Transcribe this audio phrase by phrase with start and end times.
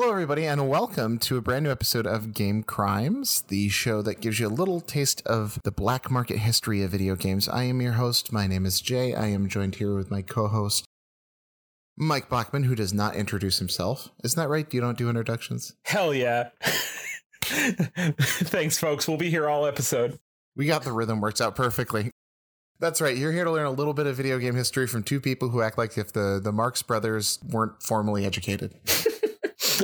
[0.00, 4.22] Hello, everybody, and welcome to a brand new episode of Game Crimes, the show that
[4.22, 7.50] gives you a little taste of the black market history of video games.
[7.50, 8.32] I am your host.
[8.32, 9.12] My name is Jay.
[9.12, 10.86] I am joined here with my co host,
[11.98, 14.08] Mike Blackman, who does not introduce himself.
[14.24, 14.72] Isn't that right?
[14.72, 15.74] You don't do introductions?
[15.84, 16.48] Hell yeah.
[17.42, 19.06] Thanks, folks.
[19.06, 20.18] We'll be here all episode.
[20.56, 22.10] We got the rhythm worked out perfectly.
[22.78, 23.18] That's right.
[23.18, 25.60] You're here to learn a little bit of video game history from two people who
[25.60, 28.74] act like if the, the Marx brothers weren't formally educated.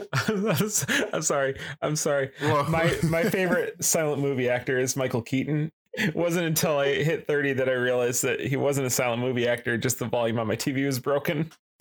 [1.12, 1.59] I'm sorry.
[1.82, 2.30] I'm sorry.
[2.41, 2.64] Whoa.
[2.64, 5.70] My my favorite silent movie actor is Michael Keaton.
[5.94, 9.48] It wasn't until I hit 30 that I realized that he wasn't a silent movie
[9.48, 11.50] actor, just the volume on my TV was broken.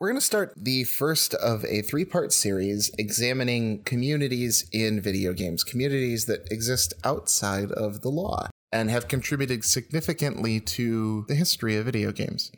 [0.00, 5.32] We're going to start the first of a three part series examining communities in video
[5.32, 11.76] games, communities that exist outside of the law and have contributed significantly to the history
[11.76, 12.50] of video games.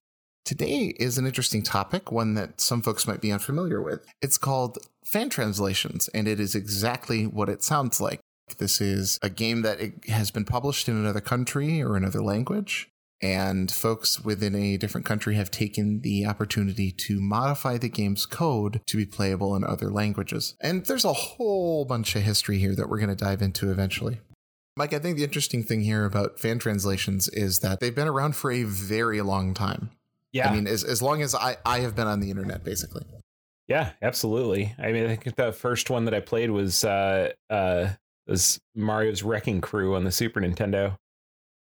[0.46, 4.06] Today is an interesting topic, one that some folks might be unfamiliar with.
[4.22, 8.20] It's called fan translations, and it is exactly what it sounds like.
[8.58, 12.88] This is a game that has been published in another country or another language,
[13.20, 18.80] and folks within a different country have taken the opportunity to modify the game's code
[18.86, 20.54] to be playable in other languages.
[20.60, 24.20] And there's a whole bunch of history here that we're going to dive into eventually.
[24.76, 28.36] Mike, I think the interesting thing here about fan translations is that they've been around
[28.36, 29.90] for a very long time.
[30.32, 30.50] Yeah.
[30.50, 33.04] I mean, as, as long as I, I have been on the internet, basically.
[33.68, 34.74] Yeah, absolutely.
[34.78, 37.88] I mean, I think the first one that I played was uh uh
[38.26, 40.96] was Mario's Wrecking Crew on the Super Nintendo.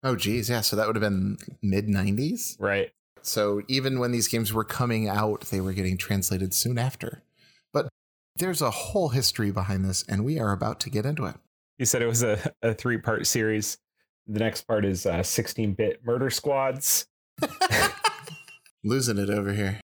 [0.02, 0.60] Oh geez, yeah.
[0.60, 2.56] So that would have been mid nineties.
[2.60, 2.92] Right.
[3.22, 7.22] So even when these games were coming out, they were getting translated soon after.
[7.72, 7.88] But
[8.36, 11.36] there's a whole history behind this, and we are about to get into it.
[11.78, 13.78] You said it was a, a three part series.
[14.26, 17.06] The next part is uh, 16 bit murder squads.
[18.86, 19.80] losing it over here.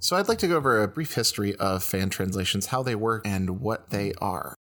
[0.00, 3.26] So, I'd like to go over a brief history of fan translations, how they work,
[3.26, 4.57] and what they are.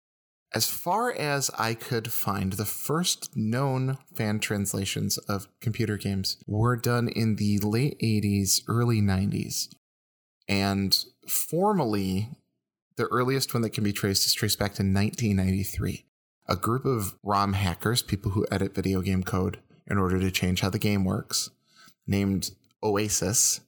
[0.53, 6.75] As far as I could find, the first known fan translations of computer games were
[6.75, 9.73] done in the late 80s, early 90s.
[10.49, 12.29] And formally,
[12.97, 16.03] the earliest one that can be traced is traced back to 1993.
[16.49, 20.59] A group of ROM hackers, people who edit video game code in order to change
[20.59, 21.49] how the game works,
[22.05, 22.51] named
[22.83, 23.61] Oasis,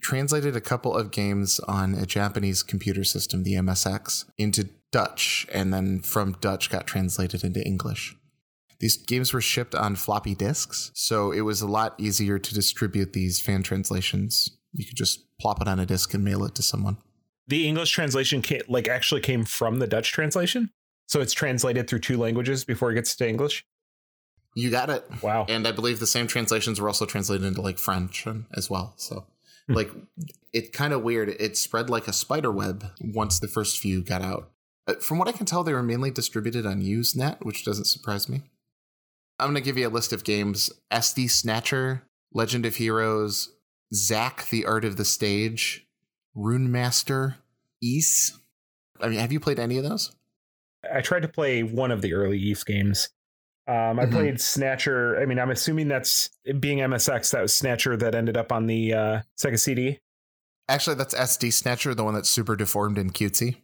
[0.00, 5.72] translated a couple of games on a Japanese computer system, the MSX, into Dutch, and
[5.72, 8.16] then from Dutch got translated into English.
[8.78, 13.12] These games were shipped on floppy disks, so it was a lot easier to distribute
[13.12, 14.50] these fan translations.
[14.72, 16.98] You could just plop it on a disk and mail it to someone.
[17.48, 20.70] The English translation came, like actually came from the Dutch translation,
[21.06, 23.64] so it's translated through two languages before it gets to English.
[24.54, 25.04] You got it.
[25.22, 25.46] Wow.
[25.48, 28.94] And I believe the same translations were also translated into like French as well.
[28.96, 29.26] So
[29.68, 29.74] hmm.
[29.74, 29.90] like
[30.52, 31.28] it's kind of weird.
[31.28, 34.50] It spread like a spider web once the first few got out.
[34.86, 38.28] Uh, from what I can tell, they were mainly distributed on Usenet, which doesn't surprise
[38.28, 38.42] me.
[39.38, 42.02] I'm going to give you a list of games SD Snatcher,
[42.32, 43.52] Legend of Heroes,
[43.92, 45.86] Xak the Art of the Stage,
[46.34, 47.36] Rune Master,
[47.82, 48.38] Ys.
[49.00, 50.12] I mean, have you played any of those?
[50.92, 53.10] I tried to play one of the early Ys games.
[53.68, 54.12] Um, I mm-hmm.
[54.12, 55.20] played Snatcher.
[55.20, 56.30] I mean, I'm assuming that's
[56.60, 57.32] being MSX.
[57.32, 59.98] That was Snatcher that ended up on the uh, Sega CD.
[60.68, 63.56] Actually, that's SD Snatcher, the one that's super deformed and cutesy.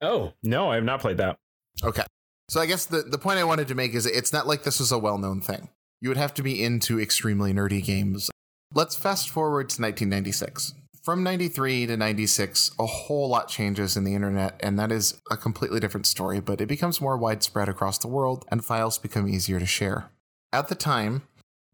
[0.00, 1.36] Oh, no, I have not played that.
[1.82, 2.04] Okay.
[2.48, 4.78] So I guess the, the point I wanted to make is it's not like this
[4.78, 5.70] was a well known thing.
[6.00, 8.30] You would have to be into extremely nerdy games.
[8.74, 10.74] Let's fast forward to 1996.
[11.02, 15.36] From 93 to 96, a whole lot changes in the internet, and that is a
[15.36, 19.60] completely different story, but it becomes more widespread across the world, and files become easier
[19.60, 20.10] to share.
[20.50, 21.22] At the time,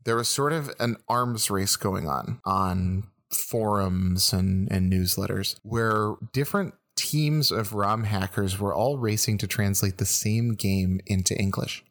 [0.05, 6.15] there was sort of an arms race going on on forums and, and newsletters where
[6.33, 11.85] different teams of ROM hackers were all racing to translate the same game into English.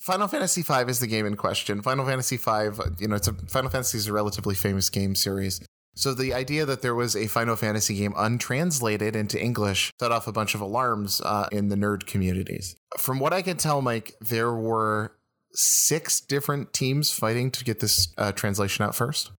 [0.00, 1.80] Final Fantasy V is the game in question.
[1.80, 5.60] Final Fantasy V, you know, it's a Final Fantasy is a relatively famous game series.
[5.94, 10.26] So the idea that there was a Final Fantasy game untranslated into English set off
[10.26, 12.74] a bunch of alarms uh, in the nerd communities.
[12.98, 15.12] From what I can tell, Mike, there were
[15.52, 19.32] six different teams fighting to get this uh, translation out first,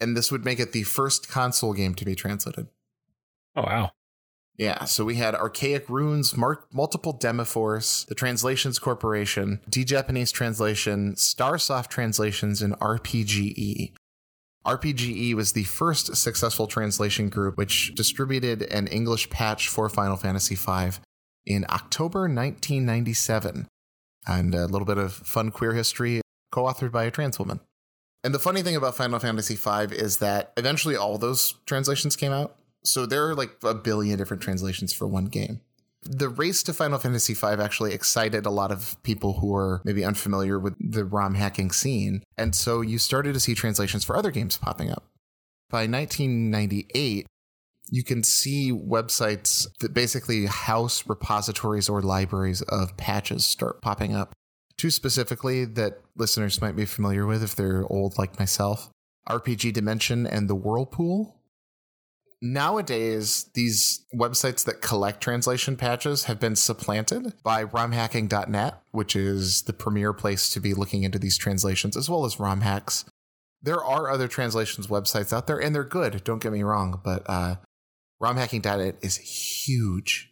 [0.00, 2.68] and this would make it the first console game to be translated.
[3.56, 3.92] Oh wow!
[4.56, 11.88] Yeah, so we had Archaic Runes, Multiple Demiforce, the Translations Corporation, D Japanese Translation, Starsoft
[11.88, 13.92] Translations, and RPGE.
[14.64, 20.54] RPGE was the first successful translation group which distributed an English patch for Final Fantasy
[20.54, 20.98] V
[21.44, 23.66] in October 1997.
[24.26, 27.60] And a little bit of fun queer history, co authored by a trans woman.
[28.22, 32.32] And the funny thing about Final Fantasy V is that eventually all those translations came
[32.32, 32.56] out.
[32.84, 35.60] So there are like a billion different translations for one game.
[36.02, 40.04] The race to Final Fantasy V actually excited a lot of people who were maybe
[40.04, 42.22] unfamiliar with the ROM hacking scene.
[42.36, 45.06] And so you started to see translations for other games popping up.
[45.70, 47.26] By 1998,
[47.90, 54.34] you can see websites that basically house repositories or libraries of patches start popping up.
[54.76, 58.90] Two specifically that listeners might be familiar with if they're old like myself
[59.28, 61.40] RPG Dimension and the Whirlpool
[62.46, 69.72] Nowadays, these websites that collect translation patches have been supplanted by romhacking.net, which is the
[69.72, 73.06] premier place to be looking into these translations, as well as romhacks.
[73.62, 77.22] There are other translations websites out there, and they're good, don't get me wrong, but
[77.24, 77.54] uh,
[78.22, 80.30] romhacking.net is huge.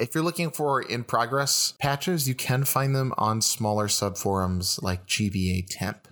[0.00, 5.06] If you're looking for in progress patches, you can find them on smaller subforums like
[5.06, 6.06] GBAtemp.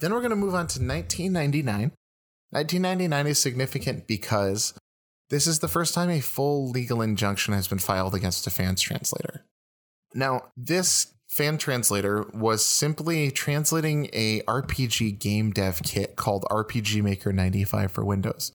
[0.00, 1.92] Then we're going to move on to 1999
[2.50, 4.74] 1999 is significant because
[5.30, 8.80] this is the first time a full legal injunction has been filed against a fans
[8.80, 9.44] translator.
[10.14, 17.32] Now, this fan translator was simply translating a RPG game dev kit called RPG Maker
[17.32, 18.52] 95 for Windows.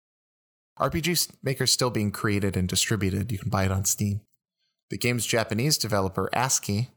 [0.79, 3.31] RPG Maker is still being created and distributed.
[3.31, 4.21] You can buy it on Steam.
[4.89, 6.89] The game's Japanese developer, ASCII,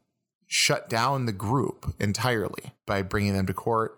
[0.47, 3.97] shut down the group entirely by bringing them to court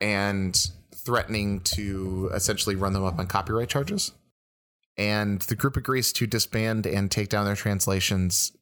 [0.00, 0.70] and
[1.06, 4.12] threatening to essentially run them up on copyright charges.
[4.98, 8.52] And the group agrees to disband and take down their translations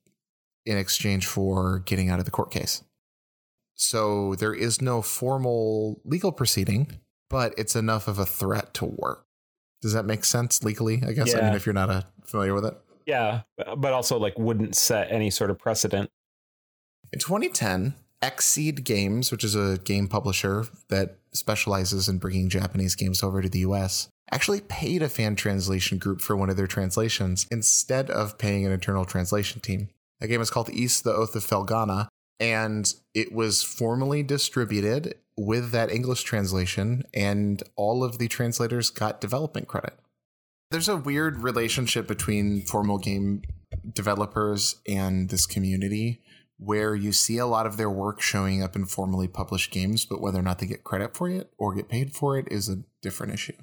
[0.66, 2.82] in exchange for getting out of the court case.
[3.74, 7.00] So there is no formal legal proceeding,
[7.30, 9.26] but it's enough of a threat to work.
[9.80, 11.02] Does that make sense legally?
[11.06, 11.32] I guess.
[11.32, 11.40] Yeah.
[11.40, 12.76] I mean, if you're not uh, familiar with it.
[13.06, 13.42] Yeah,
[13.76, 16.10] but also like wouldn't set any sort of precedent.
[17.12, 17.94] In 2010,
[18.24, 23.48] Xseed Games, which is a game publisher that specializes in bringing Japanese games over to
[23.48, 28.38] the US, actually paid a fan translation group for one of their translations instead of
[28.38, 29.90] paying an internal translation team.
[30.20, 32.08] That game is called Ys the Oath of Felghana,
[32.40, 39.20] and it was formally distributed with that English translation, and all of the translators got
[39.20, 39.98] development credit.
[40.70, 43.42] There's a weird relationship between formal game
[43.92, 46.22] developers and this community
[46.58, 50.20] where you see a lot of their work showing up in formally published games, but
[50.20, 52.82] whether or not they get credit for it or get paid for it is a
[53.02, 53.54] different issue.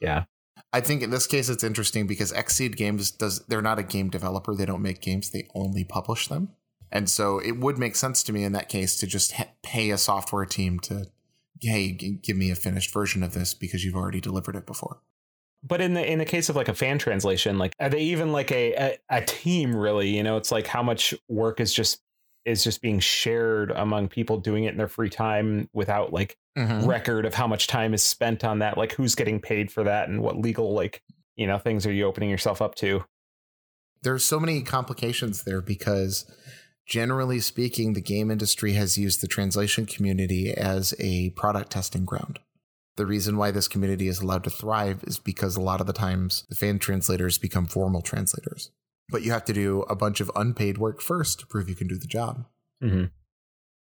[0.00, 0.24] Yeah.
[0.72, 4.08] I think in this case it's interesting because Xseed Games does they're not a game
[4.08, 6.50] developer, they don't make games, they only publish them.
[6.92, 9.90] And so it would make sense to me in that case to just ha- pay
[9.90, 11.06] a software team to
[11.60, 15.00] hey, g- give me a finished version of this because you've already delivered it before.
[15.62, 18.32] But in the in the case of like a fan translation, like are they even
[18.32, 20.16] like a, a, a team really?
[20.16, 22.00] You know, it's like how much work is just
[22.44, 26.86] is just being shared among people doing it in their free time without like mm-hmm.
[26.86, 30.08] record of how much time is spent on that like who's getting paid for that
[30.08, 31.02] and what legal like
[31.36, 33.04] you know things are you opening yourself up to?
[34.02, 36.30] There's so many complications there because
[36.86, 42.38] generally speaking the game industry has used the translation community as a product testing ground.
[42.96, 45.92] The reason why this community is allowed to thrive is because a lot of the
[45.92, 48.70] times the fan translators become formal translators
[49.10, 51.88] but you have to do a bunch of unpaid work first to prove you can
[51.88, 52.46] do the job.
[52.82, 53.06] Mm-hmm.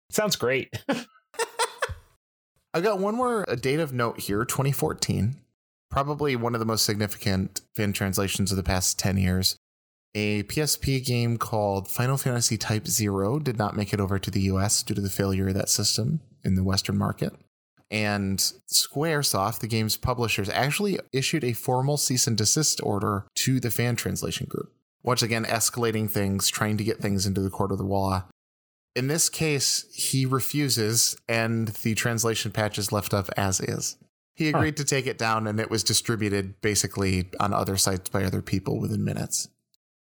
[0.09, 0.73] Sounds great.
[2.73, 5.35] I've got one more a date of note here 2014.
[5.89, 9.57] Probably one of the most significant fan translations of the past 10 years.
[10.15, 14.41] A PSP game called Final Fantasy Type Zero did not make it over to the
[14.41, 17.33] US due to the failure of that system in the Western market.
[17.89, 18.39] And
[18.71, 23.95] Squaresoft, the game's publishers, actually issued a formal cease and desist order to the fan
[23.95, 24.71] translation group
[25.03, 28.25] once again escalating things, trying to get things into the court of the law.
[28.95, 33.97] In this case, he refuses, and the translation patch is left up as is.
[34.35, 34.83] He agreed huh.
[34.83, 38.79] to take it down, and it was distributed basically on other sites by other people
[38.79, 39.49] within minutes.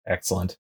[0.07, 0.57] Excellent.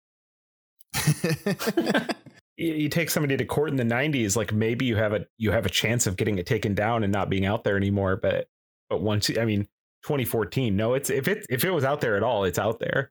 [2.57, 5.65] you take somebody to court in the 90s like maybe you have a you have
[5.65, 8.47] a chance of getting it taken down and not being out there anymore but
[8.91, 9.63] but once i mean
[10.05, 13.11] 2014 no it's if it if it was out there at all it's out there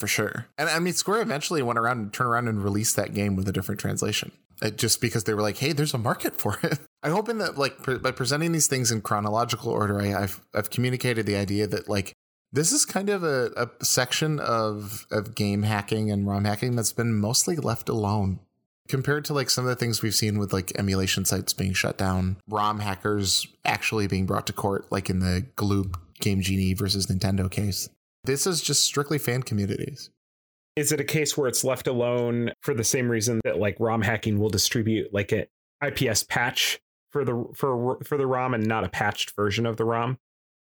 [0.00, 0.46] for sure.
[0.56, 3.48] And I mean, Square eventually went around and turned around and released that game with
[3.48, 6.78] a different translation, it, just because they were like, "Hey, there's a market for it."
[7.02, 10.70] I'm hoping that like pre- by presenting these things in chronological order, I, have I've
[10.70, 12.12] communicated the idea that like
[12.52, 16.92] This is kind of a, a section of of game hacking and ROM hacking that's
[16.92, 18.40] been mostly left alone
[18.88, 21.96] compared to like some of the things we've seen with like emulation sites being shut
[21.96, 27.06] down, ROM hackers actually being brought to court, like in the Galoob Game Genie versus
[27.06, 27.88] Nintendo case.
[28.28, 30.10] This is just strictly fan communities.
[30.76, 34.02] Is it a case where it's left alone for the same reason that like ROM
[34.02, 35.46] hacking will distribute like an
[35.82, 36.78] IPS patch
[37.10, 40.18] for the for for the ROM and not a patched version of the ROM?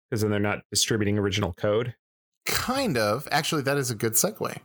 [0.10, 1.96] Because then they're not distributing original code.
[2.46, 3.28] Kind of.
[3.30, 4.56] Actually, that is a good segue.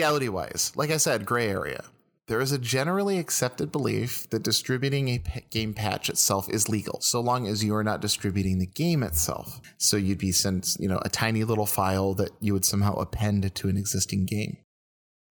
[0.00, 1.84] Legality wise, like I said, gray area.
[2.26, 7.20] There is a generally accepted belief that distributing a game patch itself is legal, so
[7.20, 9.60] long as you are not distributing the game itself.
[9.76, 13.54] So you'd be sent, you know, a tiny little file that you would somehow append
[13.54, 14.56] to an existing game.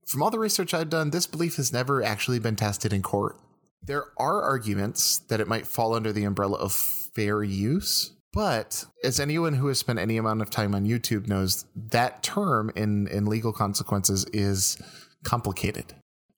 [0.05, 3.38] From all the research I've done, this belief has never actually been tested in court.
[3.81, 9.19] There are arguments that it might fall under the umbrella of fair use, but as
[9.19, 13.25] anyone who has spent any amount of time on YouTube knows, that term in, in
[13.25, 14.77] legal consequences is
[15.24, 15.93] complicated.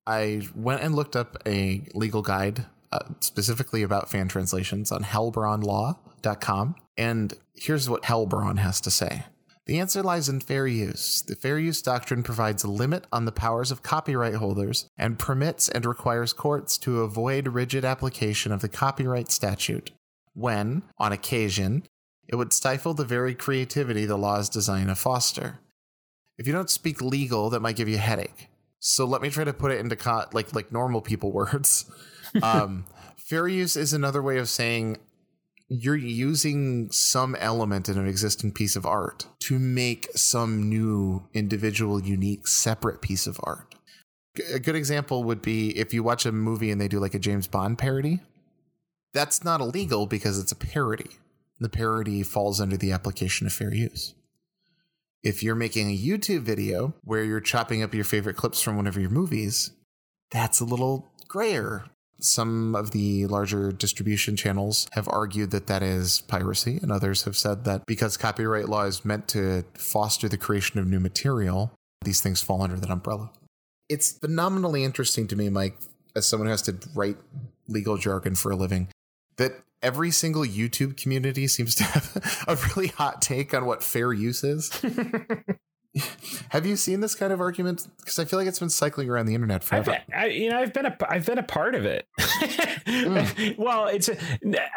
[0.07, 6.75] I went and looked up a legal guide uh, specifically about fan translations on helbronlaw.com.
[6.97, 9.23] And here's what Helbron has to say.
[9.67, 11.21] The answer lies in fair use.
[11.21, 15.69] The fair use doctrine provides a limit on the powers of copyright holders and permits
[15.69, 19.91] and requires courts to avoid rigid application of the copyright statute
[20.33, 21.83] when, on occasion,
[22.27, 25.59] it would stifle the very creativity the law is designed to foster.
[26.37, 28.47] If you don't speak legal, that might give you a headache.
[28.79, 31.89] So let me try to put it into co- like like normal people words.
[32.41, 32.85] Um,
[33.17, 34.97] fair use is another way of saying
[35.73, 42.01] you're using some element in an existing piece of art to make some new individual
[42.01, 43.73] unique separate piece of art
[44.53, 47.19] a good example would be if you watch a movie and they do like a
[47.19, 48.19] james bond parody
[49.13, 51.17] that's not illegal because it's a parody.
[51.59, 54.15] The parody falls under the application of fair use.
[55.23, 58.87] If you're making a YouTube video where you're chopping up your favorite clips from one
[58.87, 59.71] of your movies,
[60.31, 61.85] that's a little grayer.
[62.19, 67.37] Some of the larger distribution channels have argued that that is piracy, and others have
[67.37, 71.71] said that because copyright law is meant to foster the creation of new material,
[72.03, 73.31] these things fall under that umbrella.
[73.89, 75.77] It's phenomenally interesting to me, Mike,
[76.15, 77.17] as someone who has to write
[77.67, 78.87] legal jargon for a living,
[79.41, 84.13] that every single YouTube community seems to have a really hot take on what fair
[84.13, 84.71] use is.
[86.49, 87.87] have you seen this kind of argument?
[87.97, 89.91] Because I feel like it's been cycling around the internet forever.
[89.91, 92.05] I've, I, you know, I've been a, I've been a part of it.
[92.19, 93.57] mm.
[93.57, 94.09] Well, it's,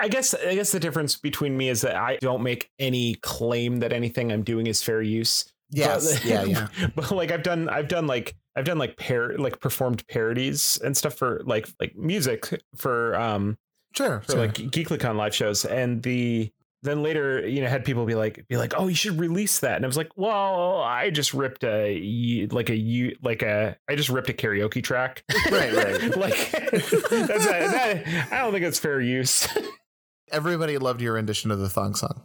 [0.00, 3.80] I guess, I guess the difference between me is that I don't make any claim
[3.80, 5.44] that anything I'm doing is fair use.
[5.70, 6.68] Yes, but, yeah, yeah.
[6.94, 10.96] But like, I've done, I've done like, I've done like par, like performed parodies and
[10.96, 13.58] stuff for like, like music for, um,
[13.96, 14.20] Sure.
[14.22, 14.40] For sure.
[14.40, 15.64] like GeeklyCon live shows.
[15.64, 16.50] And the
[16.84, 19.76] then later, you know, had people be like, be like, oh, you should release that.
[19.76, 23.96] And I was like, well, I just ripped a like a you like a I
[23.96, 25.24] just ripped a karaoke track.
[25.50, 26.16] right, right.
[26.16, 29.48] like that's a, that, I don't think it's fair use.
[30.30, 32.22] Everybody loved your rendition of the thong song.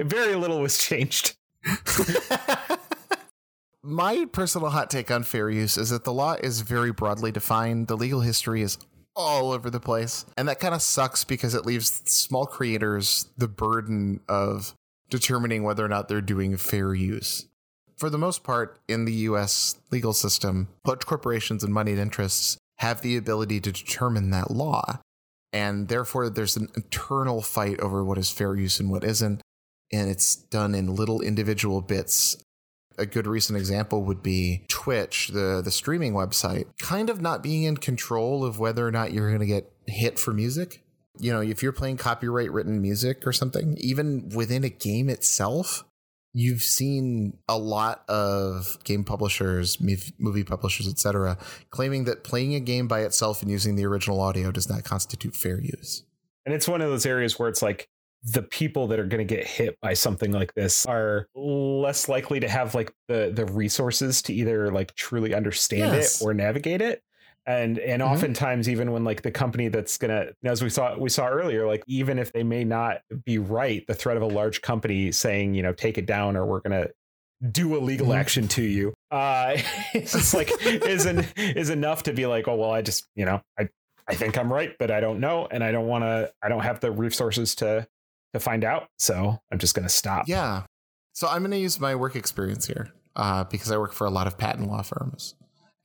[0.00, 1.36] Very little was changed.
[3.82, 7.88] My personal hot take on fair use is that the law is very broadly defined.
[7.88, 8.78] The legal history is
[9.14, 10.24] all over the place.
[10.36, 14.74] And that kind of sucks because it leaves small creators the burden of
[15.10, 17.46] determining whether or not they're doing fair use.
[17.96, 23.02] For the most part, in the US legal system, large corporations and moneyed interests have
[23.02, 25.00] the ability to determine that law.
[25.52, 29.42] And therefore, there's an eternal fight over what is fair use and what isn't.
[29.92, 32.42] And it's done in little individual bits
[32.98, 37.64] a good recent example would be Twitch, the the streaming website, kind of not being
[37.64, 40.82] in control of whether or not you're going to get hit for music.
[41.18, 45.84] You know, if you're playing copyright written music or something, even within a game itself,
[46.32, 51.36] you've seen a lot of game publishers, movie publishers, etc.,
[51.70, 55.36] claiming that playing a game by itself and using the original audio does not constitute
[55.36, 56.04] fair use.
[56.44, 57.86] And it's one of those areas where it's like
[58.24, 62.40] the people that are going to get hit by something like this are less likely
[62.40, 66.20] to have like the the resources to either like truly understand yes.
[66.20, 67.02] it or navigate it
[67.46, 68.12] and and mm-hmm.
[68.12, 71.82] oftentimes even when like the company that's gonna as we saw we saw earlier like
[71.88, 75.62] even if they may not be right the threat of a large company saying you
[75.62, 76.86] know take it down or we're gonna
[77.50, 78.16] do a legal Mhm.
[78.16, 78.94] action to you.
[79.10, 79.56] Uh,
[79.94, 83.68] it's like isn't is enough to be like, oh well, I just you know I
[84.06, 86.32] I think I'm right, but I don't know, and I don't want to.
[86.42, 87.86] I don't have the resources to
[88.32, 90.28] to find out, so I'm just gonna stop.
[90.28, 90.62] Yeah.
[91.12, 94.10] So I'm going to use my work experience here uh, because I work for a
[94.10, 95.34] lot of patent law firms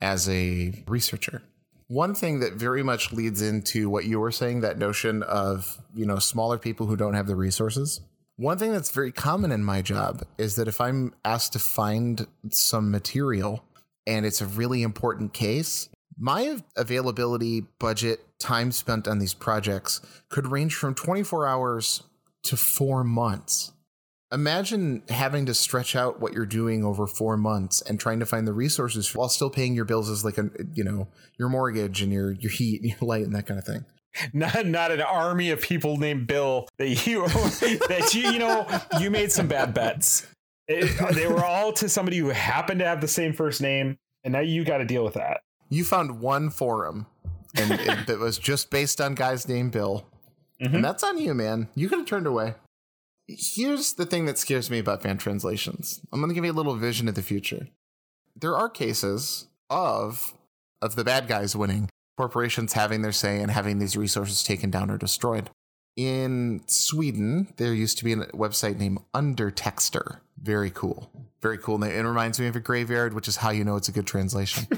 [0.00, 1.42] as a researcher.
[1.88, 6.06] One thing that very much leads into what you were saying, that notion of, you
[6.06, 8.00] know, smaller people who don't have the resources.
[8.36, 12.26] One thing that's very common in my job is that if I'm asked to find
[12.50, 13.64] some material
[14.06, 20.46] and it's a really important case, my availability, budget, time spent on these projects could
[20.46, 22.02] range from 24 hours
[22.44, 23.72] to four months.
[24.30, 28.46] Imagine having to stretch out what you're doing over four months and trying to find
[28.46, 32.12] the resources while still paying your bills as like a you know your mortgage and
[32.12, 33.84] your your heat and your light and that kind of thing.
[34.34, 38.66] Not not an army of people named Bill that you that you you know
[39.00, 40.26] you made some bad bets.
[40.66, 44.32] It- they were all to somebody who happened to have the same first name, and
[44.32, 45.40] now you got to deal with that.
[45.70, 47.06] You found one forum
[47.54, 50.06] and it, that was just based on guys named Bill,
[50.62, 50.74] Mhm.
[50.74, 51.68] and that's on you, man.
[51.74, 52.54] You could have turned away.
[53.28, 56.00] Here's the thing that scares me about fan translations.
[56.12, 57.68] I'm going to give you a little vision of the future.
[58.34, 60.34] There are cases of
[60.80, 64.90] of the bad guys winning, corporations having their say and having these resources taken down
[64.90, 65.50] or destroyed.
[65.96, 70.20] In Sweden, there used to be a website named Undertexter.
[70.40, 71.10] Very cool.
[71.42, 71.78] Very cool.
[71.78, 71.90] name.
[71.90, 74.68] It reminds me of a graveyard, which is how you know it's a good translation.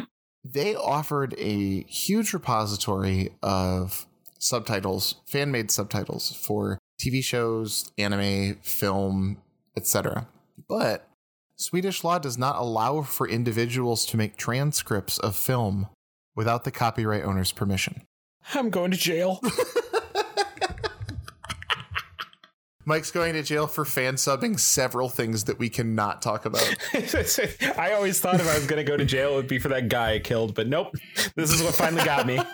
[0.44, 4.06] they offered a huge repository of
[4.40, 9.36] subtitles, fan made subtitles for TV shows, anime, film,
[9.76, 10.26] etc.
[10.68, 11.08] But
[11.56, 15.88] Swedish law does not allow for individuals to make transcripts of film
[16.34, 18.02] without the copyright owner's permission.
[18.54, 19.40] I'm going to jail.
[22.86, 26.66] Mike's going to jail for fan subbing several things that we cannot talk about.
[27.78, 29.68] I always thought if I was going to go to jail, it would be for
[29.68, 30.94] that guy I killed, but nope.
[31.36, 32.40] This is what finally got me.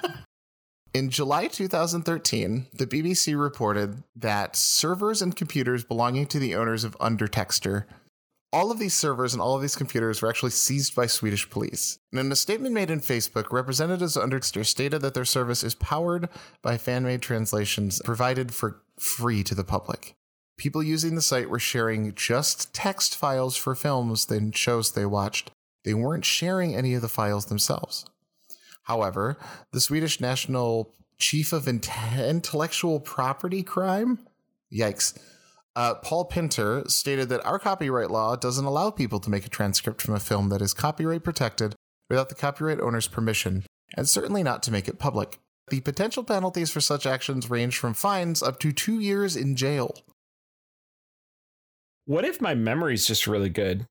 [0.97, 6.99] In July 2013, the BBC reported that servers and computers belonging to the owners of
[6.99, 7.85] Undertexter,
[8.51, 11.99] all of these servers and all of these computers were actually seized by Swedish police.
[12.13, 15.75] And in a statement made in Facebook, representatives of Undertexter stated that their service is
[15.75, 16.31] powered
[16.63, 20.15] by fan-made translations provided for free to the public.
[20.57, 25.51] People using the site were sharing just text files for films and shows they watched.
[25.85, 28.07] They weren't sharing any of the files themselves.
[28.87, 29.37] However,
[29.73, 34.21] the Swedish National Chief of Inte- Intellectual Property Crime,
[34.73, 35.19] yikes,
[35.75, 40.01] uh, Paul Pinter stated that our copyright law doesn't allow people to make a transcript
[40.01, 41.75] from a film that is copyright protected
[42.09, 43.65] without the copyright owner's permission,
[43.97, 45.41] and certainly not to make it public.
[45.69, 49.97] The potential penalties for such actions range from fines up to two years in jail.
[52.05, 53.85] What if my memory's just really good?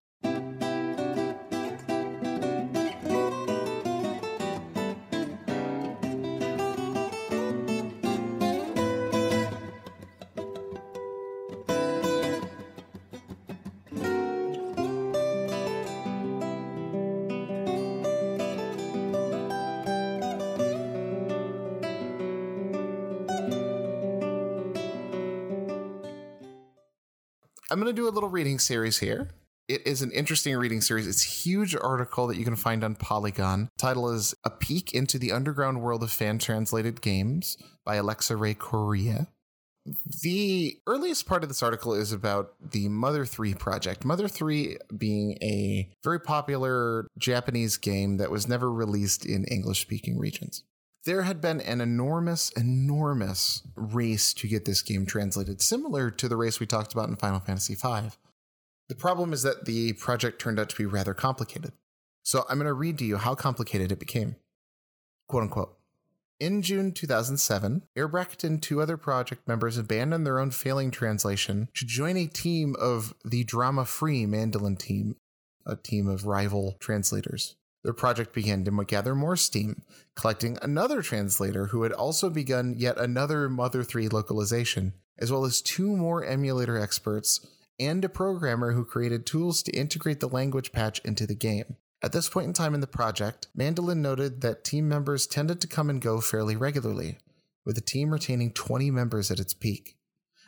[27.76, 29.32] I'm going to do a little reading series here.
[29.68, 31.08] It is an interesting reading series.
[31.08, 33.68] It's a huge article that you can find on Polygon.
[33.78, 38.54] Title is A Peek into the Underground World of Fan Translated Games by Alexa Ray
[38.54, 39.28] Corriea.
[40.22, 44.06] The earliest part of this article is about the Mother 3 project.
[44.06, 50.18] Mother 3 being a very popular Japanese game that was never released in English speaking
[50.18, 50.64] regions.
[51.06, 56.36] There had been an enormous, enormous race to get this game translated, similar to the
[56.36, 58.10] race we talked about in Final Fantasy V.
[58.90, 61.74] The problem is that the project turned out to be rather complicated.
[62.24, 64.36] So I'm going to read to you how complicated it became.
[65.28, 65.78] Quote unquote.
[66.40, 71.86] In June 2007, Airbrecht and two other project members abandoned their own failing translation to
[71.86, 75.18] join a team of the drama free Mandelin team,
[75.68, 77.56] a team of rival translators.
[77.86, 79.84] Their project began to gather more steam,
[80.16, 85.62] collecting another translator who had also begun yet another Mother 3 localization, as well as
[85.62, 87.46] two more emulator experts
[87.80, 91.76] and a programmer who created tools to integrate the language patch into the game.
[92.02, 95.68] At this point in time in the project, Mandelin noted that team members tended to
[95.68, 97.20] come and go fairly regularly,
[97.66, 99.96] with the team retaining 20 members at its peak.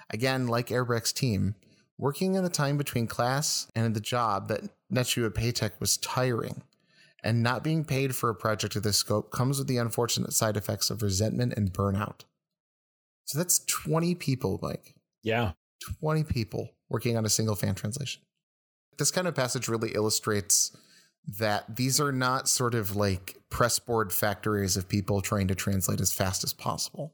[0.10, 1.54] Again, like Airbrecht's team,
[2.00, 6.64] working in the time between class and the job that Paytech was tiring,
[7.28, 10.56] and not being paid for a project of this scope comes with the unfortunate side
[10.56, 12.22] effects of resentment and burnout.
[13.26, 14.96] So that's 20 people, Mike.
[15.24, 15.52] Yeah.
[16.00, 18.22] 20 people working on a single fan translation.
[18.98, 20.76] this kind of passage really illustrates
[21.38, 26.14] that these are not sort of like pressboard factories of people trying to translate as
[26.14, 27.14] fast as possible.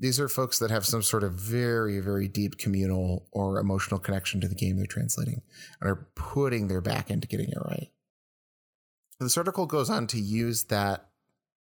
[0.00, 4.40] These are folks that have some sort of very, very deep communal or emotional connection
[4.40, 5.42] to the game they're translating
[5.80, 7.88] and are putting their back into getting it right.
[9.22, 11.08] This article goes on to use that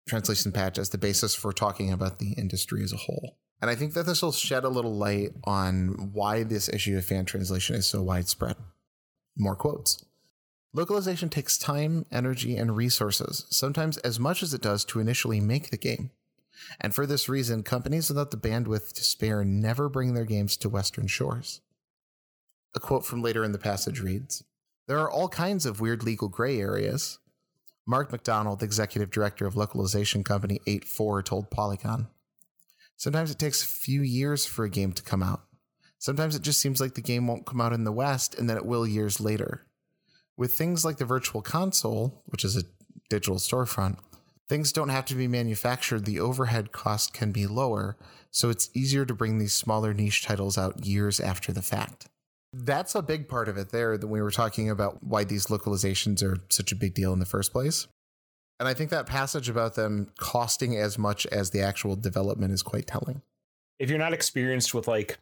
[0.07, 3.38] translation patch as the basis for talking about the industry as a whole.
[3.62, 7.05] And I think that this will shed a little light on why this issue of
[7.05, 8.55] fan translation is so widespread.
[9.36, 10.05] More quotes.
[10.73, 15.69] Localization takes time, energy, and resources, sometimes as much as it does to initially make
[15.69, 16.12] the game.
[16.79, 20.69] And for this reason, companies without the bandwidth to spare never bring their games to
[20.69, 21.62] Western shores.
[22.75, 24.43] A quote from later in the passage reads
[24.88, 27.19] There are all kinds of weird legal gray areas.
[27.89, 32.08] Mark MacDonald, executive director of localization company 84, told Polygon.
[32.97, 35.43] Sometimes it takes a few years for a game to come out.
[35.97, 38.58] Sometimes it just seems like the game won't come out in the West and then
[38.58, 39.65] it will years later.
[40.36, 42.63] With things like the Virtual Console, which is a
[43.10, 43.97] digital storefront,
[44.50, 47.97] things don't have to be manufactured, the overhead cost can be lower,
[48.32, 52.10] so it's easier to bring these smaller niche titles out years after the fact.
[52.53, 56.23] That's a big part of it there that we were talking about why these localizations
[56.23, 57.88] are such a big deal in the first place.
[58.60, 62.63] And I think that passage about them costing as much as the actual development is
[62.63, 63.21] quite telling.
[63.79, 65.19] If you're not experienced with like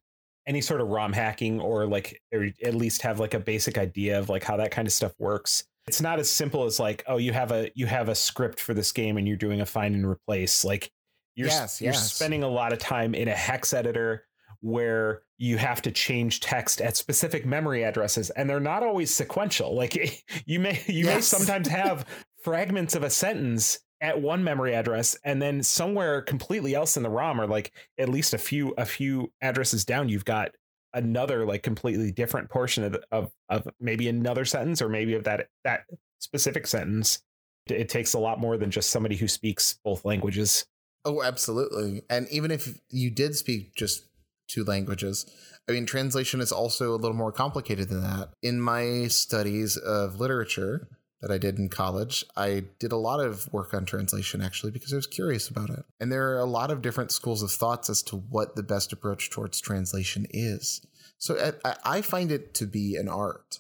[0.48, 4.20] any sort of ROM hacking or like or at least have like a basic idea
[4.20, 5.66] of like how that kind of stuff works.
[5.88, 8.74] It's not as simple as like, oh, you have a you have a script for
[8.74, 10.64] this game and you're doing a find and replace.
[10.64, 10.92] Like
[11.36, 12.14] you're yes, you're yes.
[12.14, 14.26] spending a lot of time in a hex editor
[14.66, 19.76] where you have to change text at specific memory addresses and they're not always sequential.
[19.76, 22.06] Like you may you may sometimes have
[22.42, 27.10] fragments of a sentence at one memory address and then somewhere completely else in the
[27.10, 30.52] ROM or like at least a few a few addresses down you've got
[30.94, 35.48] another like completely different portion of of of maybe another sentence or maybe of that
[35.64, 35.82] that
[36.20, 37.20] specific sentence
[37.68, 40.66] it, it takes a lot more than just somebody who speaks both languages
[41.06, 42.02] Oh, absolutely.
[42.10, 44.06] And even if you did speak just
[44.48, 45.26] two languages,
[45.68, 48.30] I mean, translation is also a little more complicated than that.
[48.42, 50.88] In my studies of literature
[51.22, 54.94] that I did in college, I did a lot of work on translation actually because
[54.94, 55.84] I was curious about it.
[56.00, 58.94] And there are a lot of different schools of thoughts as to what the best
[58.94, 60.86] approach towards translation is.
[61.18, 63.60] So I- I, find it to be an art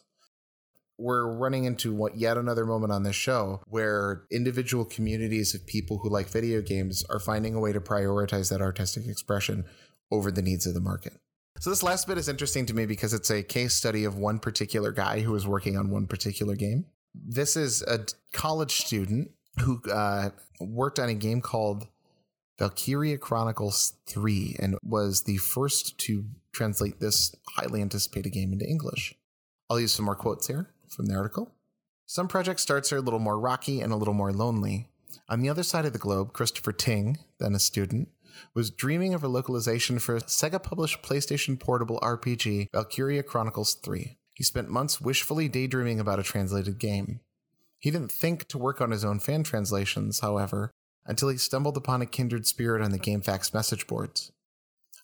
[0.97, 5.97] we're running into what yet another moment on this show where individual communities of people
[5.97, 9.65] who like video games are finding a way to prioritize that artistic expression
[10.11, 11.13] over the needs of the market.
[11.59, 14.39] So this last bit is interesting to me because it's a case study of one
[14.39, 16.85] particular guy who is working on one particular game.
[17.13, 21.87] This is a college student who uh, worked on a game called
[22.59, 29.15] Valkyria Chronicles 3 and was the first to translate this highly anticipated game into English.
[29.69, 31.51] I'll use some more quotes here from the article.
[32.05, 34.89] Some project starts are a little more rocky and a little more lonely.
[35.27, 38.09] On the other side of the globe, Christopher Ting, then a student,
[38.53, 44.17] was dreaming of a localization for a Sega published PlayStation portable RPG, Valkyria Chronicles 3.
[44.33, 47.21] He spent months wishfully daydreaming about a translated game.
[47.79, 50.71] He didn't think to work on his own fan translations, however,
[51.05, 54.31] until he stumbled upon a kindred spirit on the GameFAQs message boards.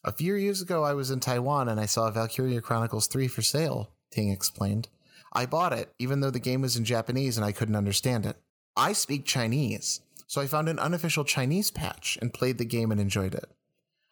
[0.03, 3.43] A few years ago, I was in Taiwan and I saw Valkyria Chronicles 3 for
[3.43, 4.87] sale, Ting explained.
[5.31, 8.35] I bought it, even though the game was in Japanese and I couldn't understand it.
[8.75, 13.01] I speak Chinese, so I found an unofficial Chinese patch and played the game and
[13.01, 13.49] enjoyed it.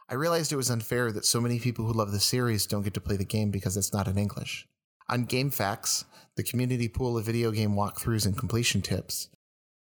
[0.09, 2.93] I realized it was unfair that so many people who love the series don't get
[2.95, 4.67] to play the game because it's not in English.
[5.07, 6.03] On GameFAQs,
[6.35, 9.29] the community pool of video game walkthroughs and completion tips,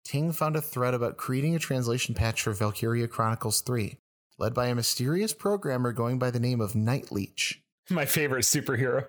[0.06, 3.98] Ting found a thread about creating a translation patch for Valkyria Chronicles 3,
[4.40, 7.56] led by a mysterious programmer going by the name of Nightleech.
[7.90, 9.08] my favorite superhero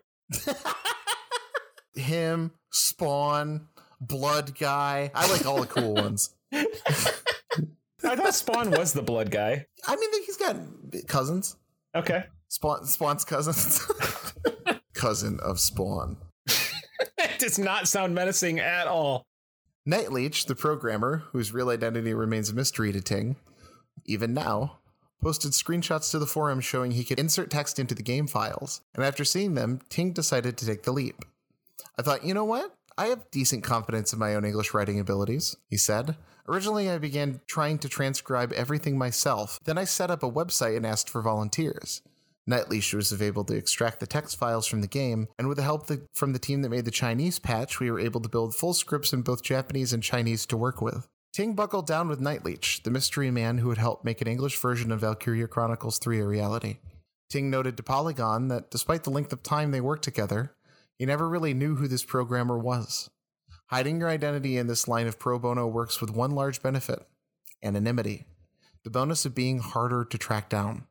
[1.95, 3.69] Him, Spawn,
[4.01, 5.13] Blood Guy.
[5.15, 6.35] I like all the cool ones.
[8.05, 10.57] i thought spawn was the blood guy I mean, he's got
[11.07, 11.57] cousins.
[11.95, 13.81] okay Spawn, Spawn's cousins.
[14.93, 16.19] Cousin of Spawn.
[17.17, 19.25] that does not sound menacing at all
[19.89, 23.35] Nightleech, the programmer, whose real identity remains a mystery to Ting,
[24.05, 24.79] even now,
[25.21, 29.05] posted screenshots to the forum showing he could insert text into the game files, and
[29.05, 31.25] after seeing them, Ting decided to take the leap.
[31.99, 32.73] I thought, you know what?
[32.97, 36.17] I have decent confidence in my own English writing abilities, he said.
[36.49, 39.59] Originally, I began trying to transcribe everything myself.
[39.65, 42.03] Then I set up a website and asked for volunteers.
[42.51, 45.87] Nightleech was able to extract the text files from the game, and with the help
[45.87, 48.75] the, from the team that made the Chinese patch, we were able to build full
[48.75, 51.07] scripts in both Japanese and Chinese to work with.
[51.33, 54.91] Ting buckled down with Nightleech, the mystery man who had helped make an English version
[54.91, 56.79] of Valkyria Chronicles 3 a reality.
[57.31, 60.53] Ting noted to Polygon that despite the length of time they worked together,
[60.99, 63.09] he never really knew who this programmer was.
[63.73, 67.07] Hiding your identity in this line of pro bono works with one large benefit
[67.63, 68.27] anonymity,
[68.85, 70.87] the bonus of being harder to track down.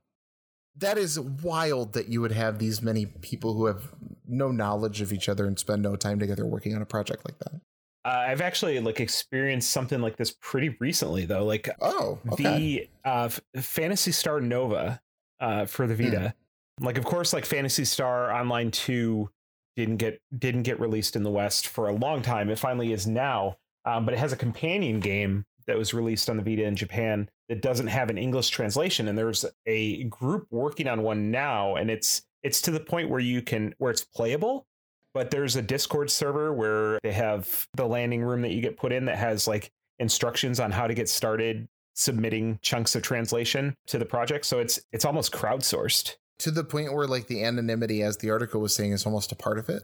[0.76, 3.94] That is wild that you would have these many people who have
[4.28, 7.38] no knowledge of each other and spend no time together working on a project like
[7.38, 7.62] that.
[8.04, 11.46] Uh, I've actually like experienced something like this pretty recently though.
[11.46, 12.44] Like oh, okay.
[12.44, 15.00] the uh, Phantasy Star Nova
[15.40, 16.34] uh, for the Vita.
[16.82, 16.86] Mm.
[16.86, 19.30] Like of course, like Phantasy Star Online Two
[19.76, 22.50] didn't get didn't get released in the West for a long time.
[22.50, 26.38] It finally is now, um, but it has a companion game that was released on
[26.38, 30.88] the Vita in Japan that doesn't have an English translation, and there's a group working
[30.88, 34.66] on one now, and it's it's to the point where you can where it's playable
[35.14, 38.92] but there's a Discord server where they have the landing room that you get put
[38.92, 43.98] in that has like instructions on how to get started submitting chunks of translation to
[43.98, 44.46] the project.
[44.46, 46.16] So it's it's almost crowdsourced.
[46.42, 49.36] To the point where like the anonymity, as the article was saying, is almost a
[49.36, 49.84] part of it.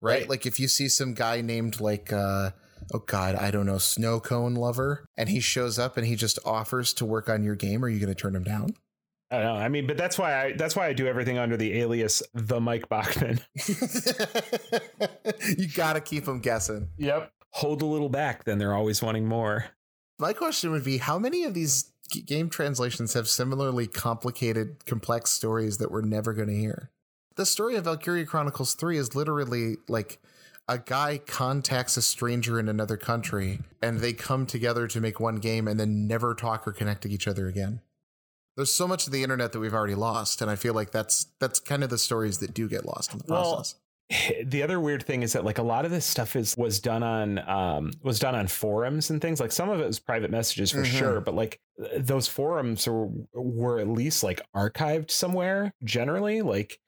[0.00, 0.20] Right?
[0.20, 0.28] right.
[0.28, 2.50] Like if you see some guy named like uh
[2.94, 6.38] oh god, I don't know, snow cone lover, and he shows up and he just
[6.44, 8.74] offers to work on your game, are you gonna turn him down?
[9.30, 9.60] I don't know.
[9.60, 12.60] I mean, but that's why I that's why I do everything under the alias the
[12.60, 13.40] Mike Bachman.
[15.58, 16.88] you got to keep them guessing.
[16.96, 17.30] Yep.
[17.50, 19.66] Hold a little back, then they're always wanting more.
[20.18, 25.78] My question would be how many of these game translations have similarly complicated, complex stories
[25.78, 26.90] that we're never going to hear?
[27.36, 30.18] The story of Valkyria Chronicles 3 is literally like
[30.68, 35.36] a guy contacts a stranger in another country and they come together to make one
[35.36, 37.80] game and then never talk or connect to each other again
[38.56, 41.28] there's so much of the internet that we've already lost and i feel like that's
[41.40, 43.76] that's kind of the stories that do get lost in the process
[44.44, 47.02] the other weird thing is that like a lot of this stuff is was done
[47.02, 49.40] on um was done on forums and things.
[49.40, 50.96] Like some of it was private messages for mm-hmm.
[50.96, 51.60] sure but like
[51.96, 56.78] those forums were were at least like archived somewhere generally like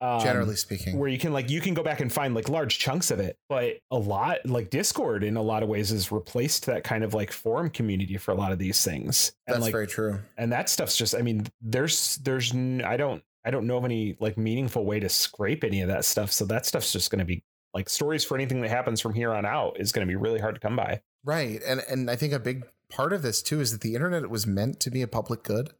[0.00, 0.96] um, generally speaking.
[0.96, 3.36] where you can like you can go back and find like large chunks of it
[3.48, 7.14] but a lot like discord in a lot of ways has replaced that kind of
[7.14, 9.32] like forum community for a lot of these things.
[9.46, 10.20] And that's like, very true.
[10.36, 14.16] and that stuff's just i mean there's there's i don't i don't know of any
[14.20, 17.24] like meaningful way to scrape any of that stuff so that stuff's just going to
[17.24, 17.42] be
[17.74, 20.40] like stories for anything that happens from here on out is going to be really
[20.40, 23.60] hard to come by right and and i think a big part of this too
[23.60, 25.70] is that the internet was meant to be a public good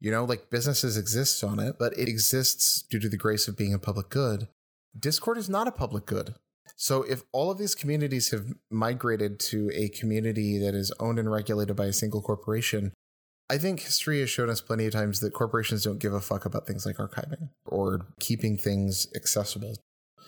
[0.00, 3.56] you know, like businesses exist on it, but it exists due to the grace of
[3.56, 4.48] being a public good.
[4.98, 6.34] Discord is not a public good.
[6.76, 11.30] So if all of these communities have migrated to a community that is owned and
[11.30, 12.92] regulated by a single corporation,
[13.48, 16.44] I think history has shown us plenty of times that corporations don't give a fuck
[16.44, 19.76] about things like archiving or keeping things accessible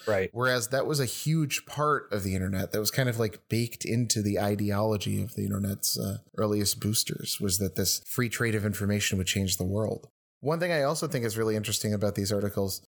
[0.07, 0.31] Right.
[0.33, 3.85] Whereas that was a huge part of the internet that was kind of like baked
[3.85, 8.65] into the ideology of the internet's uh, earliest boosters was that this free trade of
[8.65, 10.09] information would change the world.
[10.41, 12.83] One thing I also think is really interesting about these articles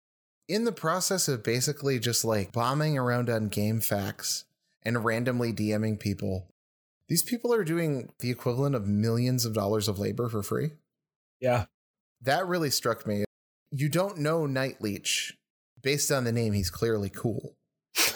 [0.49, 4.45] in the process of basically just like bombing around on GameFAQs
[4.83, 6.49] and randomly DMing people,
[7.11, 10.71] these people are doing the equivalent of millions of dollars of labor for free.
[11.41, 11.65] Yeah.
[12.23, 13.25] That really struck me.
[13.73, 15.37] You don't know Night Leech
[15.83, 17.55] based on the name, he's clearly cool.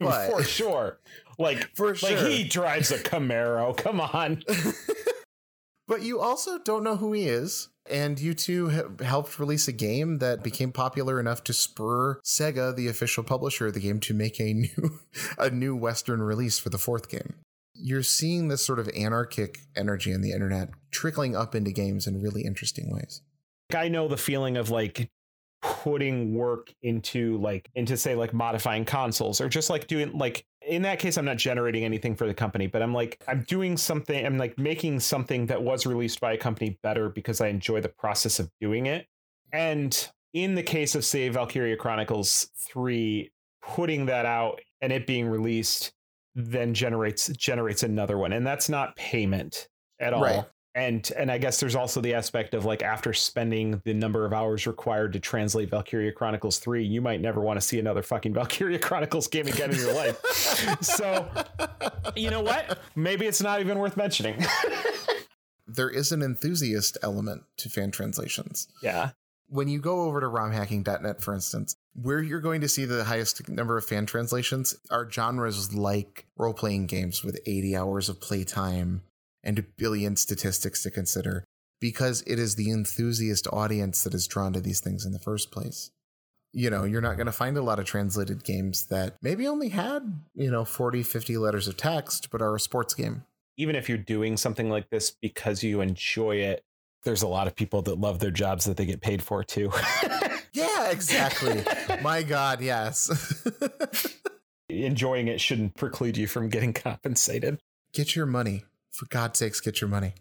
[0.00, 0.98] But, for sure.
[1.38, 2.10] Like for sure.
[2.10, 3.76] Like he drives a Camaro.
[3.76, 4.42] Come on.
[5.86, 7.68] but you also don't know who he is.
[7.88, 12.88] And you two helped release a game that became popular enough to spur Sega, the
[12.88, 14.98] official publisher of the game, to make a new
[15.38, 17.34] a new Western release for the fourth game.
[17.74, 22.22] You're seeing this sort of anarchic energy in the internet trickling up into games in
[22.22, 23.22] really interesting ways.
[23.74, 25.10] I know the feeling of like
[25.64, 30.82] putting work into like into say like modifying consoles or just like doing like in
[30.82, 34.26] that case i'm not generating anything for the company but i'm like i'm doing something
[34.26, 37.88] i'm like making something that was released by a company better because i enjoy the
[37.88, 39.06] process of doing it
[39.54, 43.30] and in the case of say valkyria chronicles 3
[43.62, 45.93] putting that out and it being released
[46.34, 49.68] then generates generates another one and that's not payment
[50.00, 50.44] at all right
[50.74, 54.32] and and I guess there's also the aspect of like after spending the number of
[54.32, 58.34] hours required to translate Valkyria Chronicles 3, you might never want to see another fucking
[58.34, 60.20] Valkyria Chronicles game again in your life.
[60.80, 61.28] so,
[62.16, 62.80] you know what?
[62.96, 64.44] Maybe it's not even worth mentioning.
[65.66, 68.66] there is an enthusiast element to fan translations.
[68.82, 69.10] Yeah.
[69.48, 73.48] When you go over to romhacking.net, for instance, where you're going to see the highest
[73.48, 79.02] number of fan translations are genres like role playing games with 80 hours of playtime
[79.42, 81.44] and a billion statistics to consider
[81.80, 85.50] because it is the enthusiast audience that is drawn to these things in the first
[85.50, 85.90] place.
[86.52, 89.68] You know, you're not going to find a lot of translated games that maybe only
[89.68, 93.24] had, you know, 40, 50 letters of text, but are a sports game.
[93.56, 96.62] Even if you're doing something like this because you enjoy it,
[97.04, 99.70] there's a lot of people that love their jobs that they get paid for too.
[100.52, 101.62] yeah, exactly.
[102.02, 103.42] My God, yes.
[104.68, 107.58] enjoying it shouldn't preclude you from getting compensated.
[107.92, 108.64] Get your money.
[108.92, 110.14] For God's sakes, get your money.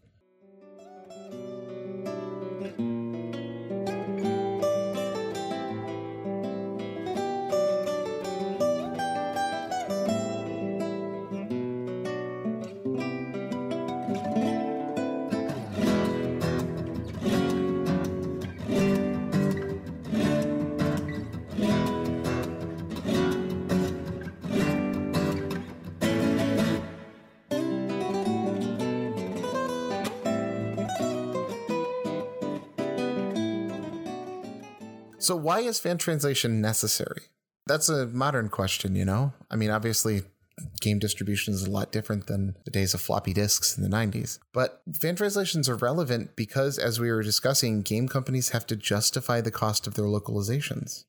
[35.24, 37.22] So, why is fan translation necessary?
[37.66, 39.32] That's a modern question, you know?
[39.50, 40.24] I mean, obviously,
[40.82, 44.40] game distribution is a lot different than the days of floppy disks in the 90s.
[44.52, 49.40] But fan translations are relevant because, as we were discussing, game companies have to justify
[49.40, 51.06] the cost of their localizations.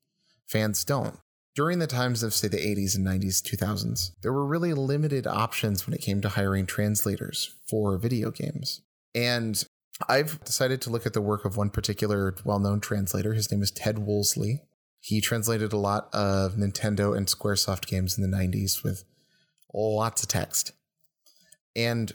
[0.47, 1.19] Fans don't.
[1.57, 5.89] During the times of, say, the 80s and 90s, 2000s, there were really limited options
[5.89, 8.81] when it came to hiring translators for video games.
[9.13, 9.65] And
[10.09, 13.35] I've decided to look at the work of one particular well known translator.
[13.35, 14.63] His name is Ted Woolsey.
[15.01, 19.05] He translated a lot of Nintendo and Squaresoft games in the 90s with
[19.73, 20.73] lots of text.
[21.77, 22.13] And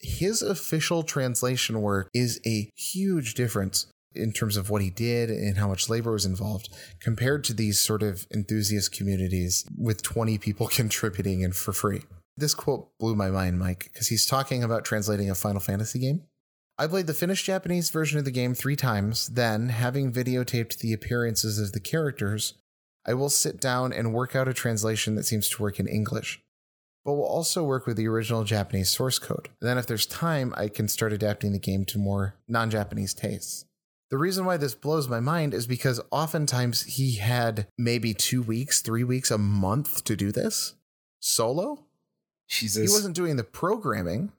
[0.00, 5.56] his official translation work is a huge difference in terms of what he did and
[5.56, 6.68] how much labor was involved
[7.00, 12.02] compared to these sort of enthusiast communities with 20 people contributing and for free.
[12.36, 16.22] This quote blew my mind, Mike, because he's talking about translating a Final Fantasy game.
[16.82, 20.92] I played the finished Japanese version of the game three times, then, having videotaped the
[20.92, 22.54] appearances of the characters,
[23.06, 26.42] I will sit down and work out a translation that seems to work in English,
[27.04, 29.48] but will also work with the original Japanese source code.
[29.60, 33.14] And then, if there's time, I can start adapting the game to more non Japanese
[33.14, 33.64] tastes.
[34.10, 38.80] The reason why this blows my mind is because oftentimes he had maybe two weeks,
[38.80, 40.74] three weeks, a month to do this
[41.20, 41.84] solo.
[42.48, 42.90] Jesus.
[42.90, 44.32] He wasn't doing the programming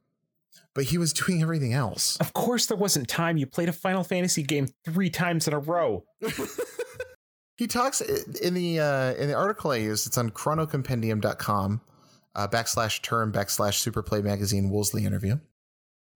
[0.75, 2.17] but he was doing everything else.
[2.17, 3.37] Of course, there wasn't time.
[3.37, 6.05] You played a Final Fantasy game three times in a row.
[7.57, 10.07] he talks in the uh, in the article I used.
[10.07, 11.81] It's on chronocompendium.com
[12.35, 15.39] uh, backslash term backslash superplay magazine Woolsey interview.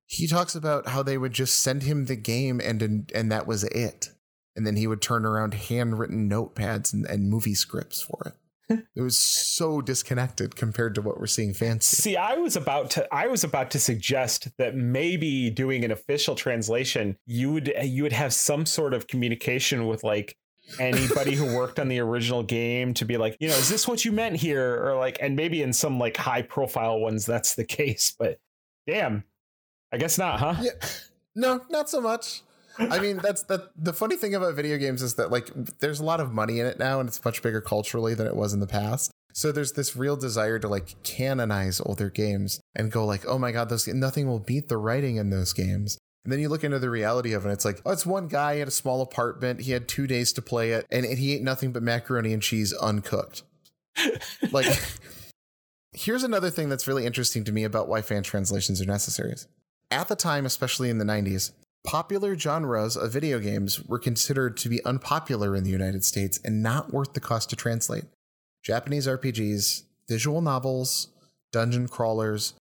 [0.06, 3.64] He talks about how they would just send him the game and and that was
[3.66, 4.10] it,
[4.56, 8.34] and then he would turn around handwritten notepads and, and movie scripts for it
[8.70, 11.96] it was so disconnected compared to what we're seeing fancy.
[11.96, 16.36] See, I was about to I was about to suggest that maybe doing an official
[16.36, 20.38] translation, you would you would have some sort of communication with like
[20.80, 24.04] anybody who worked on the original game to be like, you know, is this what
[24.04, 24.84] you meant here?
[24.86, 28.40] Or like, and maybe in some like high profile ones that's the case, but
[28.86, 29.24] damn,
[29.92, 30.56] I guess not, huh?
[30.62, 30.72] Yeah.
[31.36, 32.42] No, not so much.
[32.80, 36.06] I mean, that's the the funny thing about video games is that like there's a
[36.06, 38.60] lot of money in it now, and it's much bigger culturally than it was in
[38.60, 39.12] the past.
[39.34, 43.52] So there's this real desire to like canonize older games and go like, oh my
[43.52, 45.98] god, those nothing will beat the writing in those games.
[46.26, 48.54] And then you look into the reality of it, it's like, oh, it's one guy
[48.54, 49.62] in a small apartment.
[49.62, 52.74] He had two days to play it, and he ate nothing but macaroni and cheese
[52.74, 53.44] uncooked.
[54.52, 54.66] like,
[55.94, 59.36] here's another thing that's really interesting to me about why fan translations are necessary.
[59.90, 61.52] At the time, especially in the 90s,
[61.88, 66.62] popular genres of video games were considered to be unpopular in the United States and
[66.62, 68.04] not worth the cost to translate.
[68.62, 71.08] Japanese RPGs, visual novels,
[71.54, 72.56] dungeon crawlers,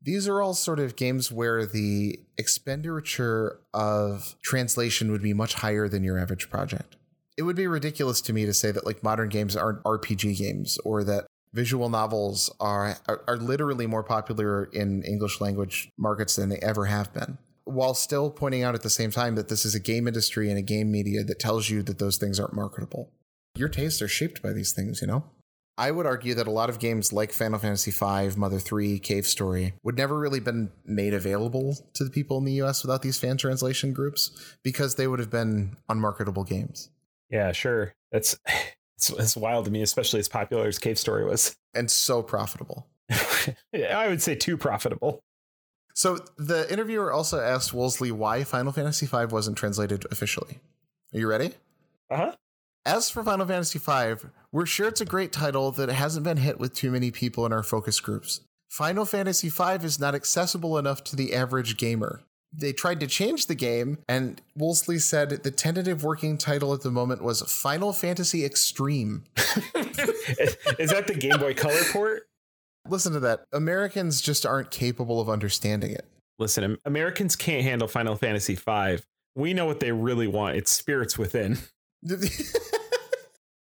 [0.00, 5.88] these are all sort of games where the expenditure of translation would be much higher
[5.88, 6.94] than your average project.
[7.36, 10.78] It would be ridiculous to me to say that like modern games aren't RPG games
[10.84, 16.48] or that visual novels are, are, are literally more popular in English language markets than
[16.48, 19.74] they ever have been while still pointing out at the same time that this is
[19.74, 23.10] a game industry and a game media that tells you that those things aren't marketable.
[23.56, 25.24] Your tastes are shaped by these things, you know?
[25.78, 29.26] I would argue that a lot of games like Final Fantasy V, Mother 3, Cave
[29.26, 33.18] Story would never really been made available to the people in the US without these
[33.18, 36.90] fan translation groups because they would have been unmarketable games.
[37.30, 37.94] Yeah, sure.
[38.10, 38.38] That's
[38.96, 41.56] it's, it's wild to me, especially as popular as Cave Story was.
[41.74, 42.86] And so profitable.
[43.74, 45.22] I would say too profitable.
[45.94, 50.60] So the interviewer also asked Woolsey why Final Fantasy V wasn't translated officially.
[51.14, 51.54] Are you ready?
[52.10, 52.32] Uh huh.
[52.84, 56.58] As for Final Fantasy V, we're sure it's a great title that hasn't been hit
[56.58, 58.40] with too many people in our focus groups.
[58.68, 62.22] Final Fantasy V is not accessible enough to the average gamer.
[62.52, 66.90] They tried to change the game, and Woolsey said the tentative working title at the
[66.90, 69.24] moment was Final Fantasy Extreme.
[69.36, 72.28] is that the Game Boy Color port?
[72.88, 73.44] Listen to that.
[73.52, 76.06] Americans just aren't capable of understanding it.
[76.38, 78.98] Listen, Americans can't handle Final Fantasy V.
[79.34, 80.56] We know what they really want.
[80.56, 81.58] It's spirits within.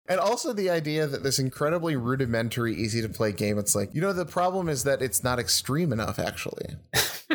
[0.07, 4.03] And also the idea that this incredibly rudimentary, easy to play game, it's like, you
[4.03, 6.77] know, the problem is that it's not extreme enough, actually.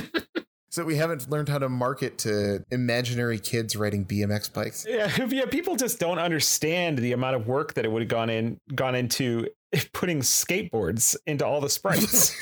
[0.70, 4.86] so we haven't learned how to market to imaginary kids riding BMX bikes.
[4.88, 8.30] Yeah, yeah, people just don't understand the amount of work that it would have gone
[8.30, 9.48] in gone into
[9.94, 12.36] putting skateboards into all the sprites.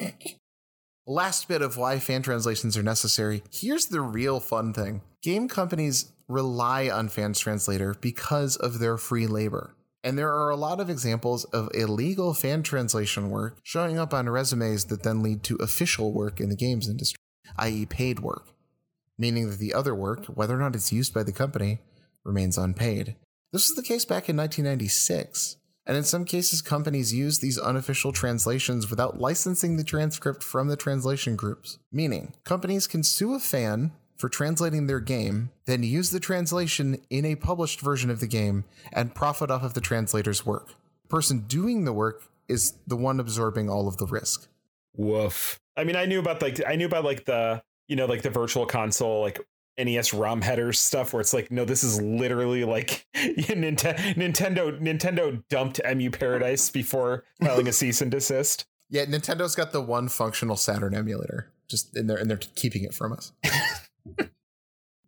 [1.06, 3.42] Last bit of why fan translations are necessary.
[3.50, 5.02] Here's the real fun thing.
[5.22, 9.74] Game companies rely on fans translator because of their free labor.
[10.02, 14.30] And there are a lot of examples of illegal fan translation work showing up on
[14.30, 17.20] resumes that then lead to official work in the games industry,
[17.58, 18.54] i.e., paid work,
[19.18, 21.80] meaning that the other work, whether or not it's used by the company,
[22.24, 23.16] remains unpaid.
[23.52, 25.56] This was the case back in 1996.
[25.90, 30.76] And in some cases, companies use these unofficial translations without licensing the transcript from the
[30.76, 31.80] translation groups.
[31.90, 37.24] Meaning, companies can sue a fan for translating their game, then use the translation in
[37.24, 40.68] a published version of the game and profit off of the translator's work.
[41.02, 44.46] The person doing the work is the one absorbing all of the risk.
[44.94, 45.58] Woof.
[45.76, 48.30] I mean, I knew about like I knew about like the you know like the
[48.30, 49.40] virtual console like
[49.84, 55.42] NES ROM headers stuff where it's like, no, this is literally like Nintendo Nintendo Nintendo
[55.48, 58.66] dumped EmuParadise before filing a cease and desist.
[58.88, 62.92] Yeah, Nintendo's got the one functional Saturn emulator, just in there, and they're keeping it
[62.92, 63.32] from us.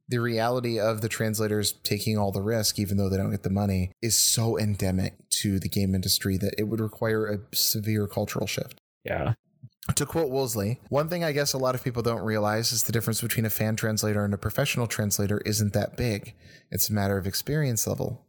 [0.08, 3.50] the reality of the translators taking all the risk, even though they don't get the
[3.50, 8.46] money, is so endemic to the game industry that it would require a severe cultural
[8.46, 8.80] shift.
[9.04, 9.34] Yeah.
[9.96, 12.92] To quote Woolsey, one thing I guess a lot of people don't realize is the
[12.92, 16.34] difference between a fan translator and a professional translator isn't that big.
[16.70, 18.24] It's a matter of experience level.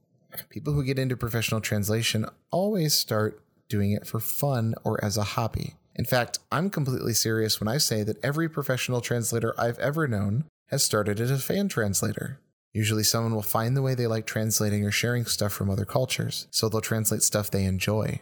[0.49, 5.24] People who get into professional translation always start doing it for fun or as a
[5.24, 5.76] hobby.
[5.95, 10.45] In fact, I'm completely serious when I say that every professional translator I've ever known
[10.70, 12.39] has started as a fan translator.
[12.74, 16.47] Usually, someone will find the way they like translating or sharing stuff from other cultures,
[16.49, 18.22] so they'll translate stuff they enjoy.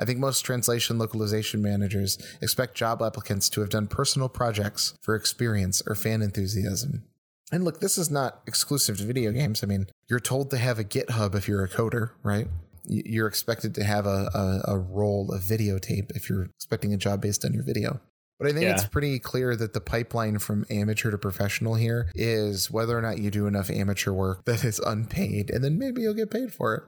[0.00, 5.14] I think most translation localization managers expect job applicants to have done personal projects for
[5.14, 7.04] experience or fan enthusiasm.
[7.52, 9.62] And look, this is not exclusive to video games.
[9.62, 12.48] I mean, you're told to have a GitHub if you're a coder, right?
[12.84, 17.20] You're expected to have a, a, a roll of videotape if you're expecting a job
[17.20, 18.00] based on your video.
[18.38, 18.72] But I think yeah.
[18.72, 23.18] it's pretty clear that the pipeline from amateur to professional here is whether or not
[23.18, 26.74] you do enough amateur work that is unpaid, and then maybe you'll get paid for
[26.74, 26.82] it.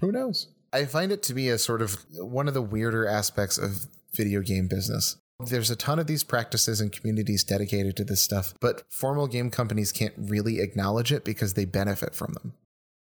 [0.00, 0.48] Who knows?
[0.74, 4.40] I find it to be a sort of one of the weirder aspects of video
[4.40, 5.16] game business.
[5.38, 9.50] There's a ton of these practices and communities dedicated to this stuff, but formal game
[9.50, 12.54] companies can't really acknowledge it because they benefit from them.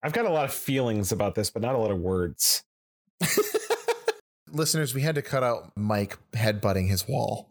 [0.03, 2.63] I've got a lot of feelings about this, but not a lot of words.
[4.51, 7.51] Listeners, we had to cut out Mike headbutting his wall.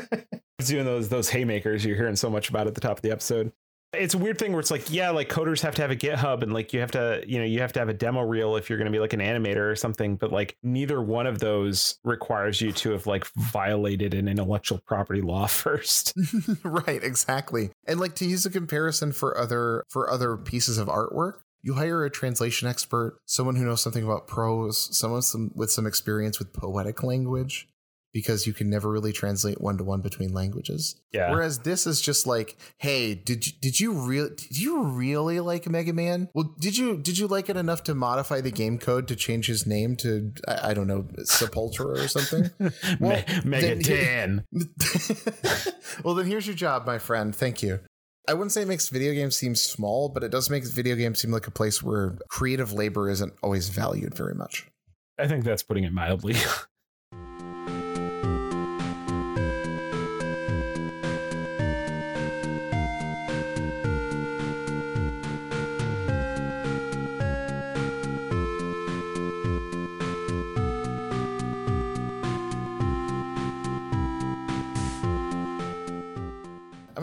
[0.58, 3.52] Doing those those haymakers you're hearing so much about at the top of the episode
[3.94, 6.42] it's a weird thing where it's like yeah like coders have to have a github
[6.42, 8.68] and like you have to you know you have to have a demo reel if
[8.68, 11.98] you're going to be like an animator or something but like neither one of those
[12.04, 16.12] requires you to have like violated an intellectual property law first.
[16.64, 17.70] Right exactly.
[17.86, 22.04] And like to use a comparison for other for other pieces of artwork you hire
[22.04, 26.52] a translation expert someone who knows something about prose someone some, with some experience with
[26.52, 27.68] poetic language
[28.12, 30.96] because you can never really translate one to one between languages.
[31.12, 31.30] Yeah.
[31.30, 35.68] Whereas this is just like, hey, did you did you really did you really like
[35.68, 36.28] Mega Man?
[36.34, 39.46] Well, did you did you like it enough to modify the game code to change
[39.46, 42.50] his name to I, I don't know Sepultura or something?
[43.00, 44.44] Well, Mega Dan.
[46.04, 47.34] well, then here's your job, my friend.
[47.34, 47.80] Thank you.
[48.28, 51.20] I wouldn't say it makes video games seem small, but it does make video games
[51.20, 54.66] seem like a place where creative labor isn't always valued very much.
[55.18, 56.34] I think that's putting it mildly.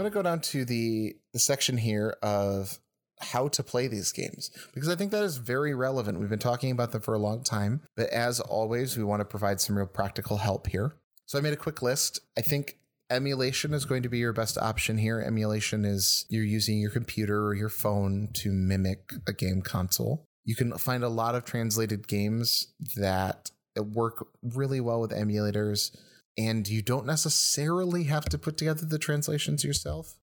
[0.06, 2.80] going to go down to the the section here of
[3.20, 6.20] how to play these games because I think that is very relevant.
[6.20, 9.26] We've been talking about them for a long time, but as always, we want to
[9.26, 10.95] provide some real practical help here.
[11.26, 12.20] So I made a quick list.
[12.38, 12.78] I think
[13.10, 15.20] emulation is going to be your best option here.
[15.22, 20.26] Emulation is you're using your computer or your phone to mimic a game console.
[20.43, 25.95] You can find a lot of translated games that work really well with emulators
[26.38, 30.15] and you don't necessarily have to put together the translations yourself.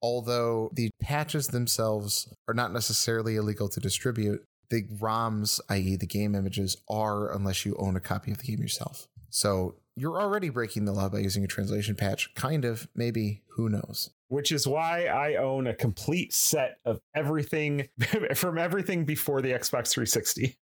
[0.00, 6.34] Although the patches themselves are not necessarily illegal to distribute, the ROMs, i.e., the game
[6.34, 9.06] images, are unless you own a copy of the game yourself.
[9.30, 12.34] So you're already breaking the law by using a translation patch.
[12.34, 14.10] Kind of, maybe, who knows?
[14.28, 17.88] Which is why I own a complete set of everything
[18.34, 20.56] from everything before the Xbox 360.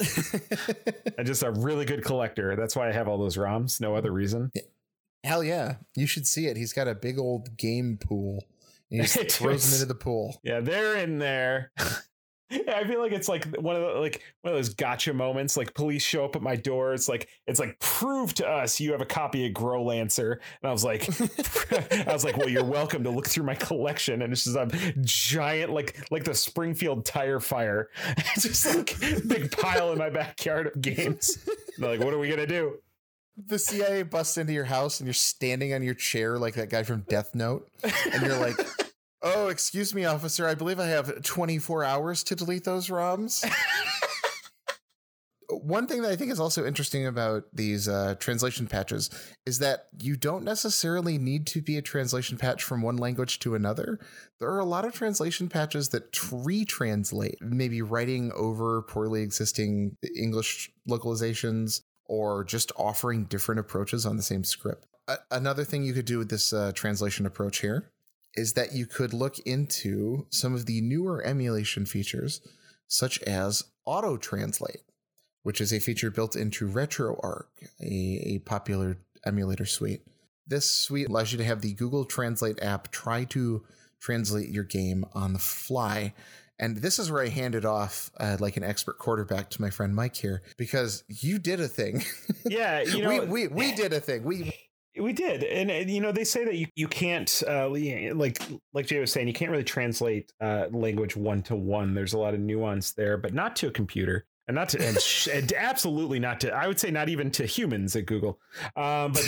[1.18, 2.56] I'm just a really good collector.
[2.56, 3.80] That's why I have all those ROMs.
[3.80, 4.50] No other reason.
[5.24, 5.76] Hell yeah.
[5.96, 6.56] You should see it.
[6.56, 8.44] He's got a big old game pool.
[8.90, 10.40] And he just throws them into the pool.
[10.42, 11.72] Yeah, they're in there.
[12.52, 15.56] I feel like it's like one of the like one of those gotcha moments.
[15.56, 16.94] Like police show up at my door.
[16.94, 20.32] It's like it's like prove to us you have a copy of Growlancer.
[20.32, 21.08] And I was like,
[22.08, 24.22] I was like, well, you're welcome to look through my collection.
[24.22, 27.88] And it's just a giant like like the Springfield tire fire.
[28.36, 28.98] It's just like
[29.28, 31.38] big pile in my backyard of games.
[31.78, 32.78] They're like, what are we gonna do?
[33.46, 36.82] The CIA busts into your house and you're standing on your chair like that guy
[36.82, 37.68] from Death Note,
[38.12, 38.56] and you're like.
[39.22, 40.46] Oh, excuse me, officer.
[40.46, 43.44] I believe I have 24 hours to delete those ROMs.
[45.50, 49.10] One thing that I think is also interesting about these uh, translation patches
[49.44, 53.56] is that you don't necessarily need to be a translation patch from one language to
[53.56, 53.98] another.
[54.38, 60.70] There are a lot of translation patches that retranslate, maybe writing over poorly existing English
[60.88, 64.86] localizations or just offering different approaches on the same script.
[65.08, 67.90] A- another thing you could do with this uh, translation approach here
[68.34, 72.40] is that you could look into some of the newer emulation features,
[72.86, 74.82] such as auto translate,
[75.42, 77.44] which is a feature built into RetroArch,
[77.80, 80.02] a, a popular emulator suite.
[80.46, 83.64] This suite allows you to have the Google Translate app try to
[84.00, 86.14] translate your game on the fly.
[86.58, 89.94] And this is where I handed off uh, like an expert quarterback to my friend
[89.94, 92.04] Mike here because you did a thing.
[92.44, 94.24] Yeah, you know, we, we we did a thing.
[94.24, 94.52] We
[94.98, 97.68] We did, and, and you know they say that you you can't uh,
[98.14, 98.38] like
[98.74, 101.94] like Jay was saying you can't really translate uh, language one to one.
[101.94, 105.00] There's a lot of nuance there, but not to a computer, and not to and,
[105.00, 106.52] sh- and absolutely not to.
[106.52, 108.40] I would say not even to humans at Google.
[108.74, 109.24] Um, but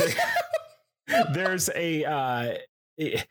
[1.07, 2.55] there, there's a uh,
[2.99, 3.27] it,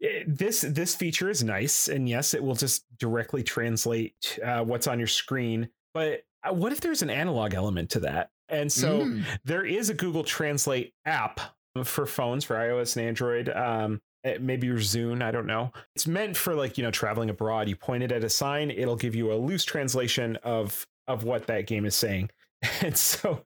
[0.00, 4.86] it, this this feature is nice, and yes, it will just directly translate uh, what's
[4.86, 5.68] on your screen.
[5.92, 8.30] But uh, what if there's an analog element to that?
[8.48, 9.24] And so Mm.
[9.44, 11.40] there is a Google Translate app
[11.82, 13.48] for phones for iOS and Android.
[13.48, 14.00] Um,
[14.40, 15.72] maybe your Zune, I don't know.
[15.96, 17.68] It's meant for like you know traveling abroad.
[17.68, 21.46] You point it at a sign, it'll give you a loose translation of of what
[21.46, 22.30] that game is saying.
[22.80, 23.44] And so,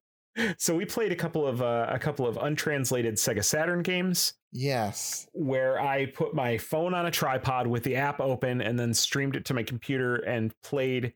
[0.59, 5.27] so we played a couple of uh, a couple of untranslated Sega Saturn games yes.
[5.33, 9.35] where I put my phone on a tripod with the app open and then streamed
[9.35, 11.15] it to my computer and played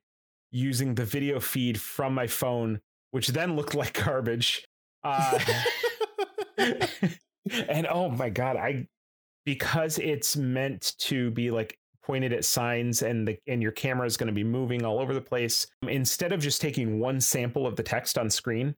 [0.51, 2.81] using the video feed from my phone,
[3.13, 4.65] which then looked like garbage.
[5.05, 5.39] Uh,
[7.69, 8.87] and oh my god, I
[9.45, 14.17] because it's meant to be like pointed at signs and the and your camera is
[14.17, 15.67] going to be moving all over the place.
[15.83, 18.75] Um, instead of just taking one sample of the text on screen,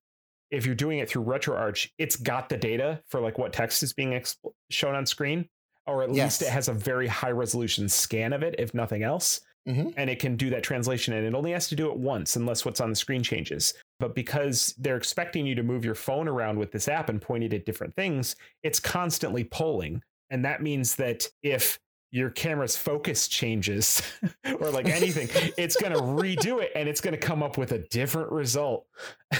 [0.50, 3.92] if you're doing it through RetroArch, it's got the data for like what text is
[3.92, 4.36] being exp-
[4.70, 5.48] shown on screen,
[5.86, 6.40] or at Yes.
[6.40, 9.40] least it has a very high resolution scan of it, if nothing else.
[9.68, 9.94] Mhm.
[9.96, 12.64] And it can do that translation, and it only has to do it once unless
[12.64, 13.72] what's on the screen changes.
[13.98, 17.44] But because they're expecting you to move your phone around with this app and point
[17.44, 20.02] it at different things, it's constantly polling.
[20.30, 21.78] And that means that if
[22.10, 24.02] your camera's focus changes
[24.60, 27.72] or like anything, it's going to redo it and it's going to come up with
[27.72, 28.86] a different result.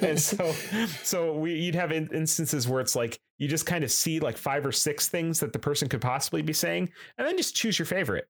[0.00, 0.52] and so
[1.02, 4.36] so we you'd have in, instances where it's like you just kind of see like
[4.36, 6.88] five or six things that the person could possibly be saying
[7.18, 8.28] and then just choose your favorite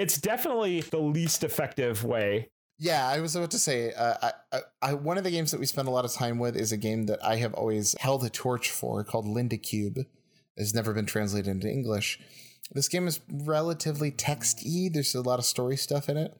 [0.00, 2.48] it's definitely the least effective way
[2.78, 5.66] Yeah, I was about to say, uh, I, I, one of the games that we
[5.66, 8.30] spend a lot of time with is a game that I have always held a
[8.30, 9.98] torch for called Linda Cube.
[10.56, 12.18] It's never been translated into English.
[12.72, 14.88] This game is relatively text-y.
[14.90, 16.32] There's a lot of story stuff in it,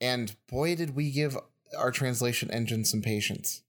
[0.00, 1.36] and boy, did we give
[1.78, 3.62] our translation engine some patience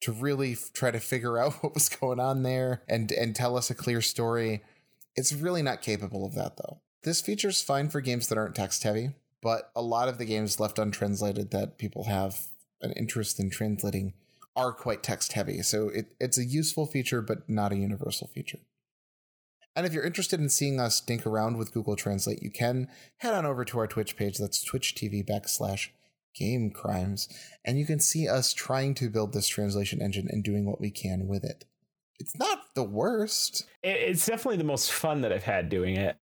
[0.00, 3.56] to really f- try to figure out what was going on there and and tell
[3.56, 4.62] us a clear story.
[5.14, 6.80] It's really not capable of that though.
[7.02, 9.10] This feature's fine for games that aren't text heavy
[9.42, 12.48] but a lot of the games left untranslated that people have
[12.82, 14.14] an interest in translating
[14.56, 15.62] are quite text heavy.
[15.62, 18.58] So it, it's a useful feature, but not a universal feature.
[19.76, 22.88] And if you're interested in seeing us dink around with Google Translate, you can
[23.18, 24.36] head on over to our Twitch page.
[24.36, 25.88] That's Twitch TV backslash
[26.34, 27.28] game crimes.
[27.64, 30.90] And you can see us trying to build this translation engine and doing what we
[30.90, 31.64] can with it.
[32.18, 33.64] It's not the worst.
[33.82, 36.18] It's definitely the most fun that i've had doing it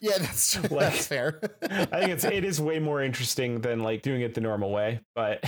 [0.00, 1.40] Yeah, that's, Like- that's fair.
[1.62, 5.00] i think it's it is way more interesting than like doing it the normal way
[5.14, 5.42] but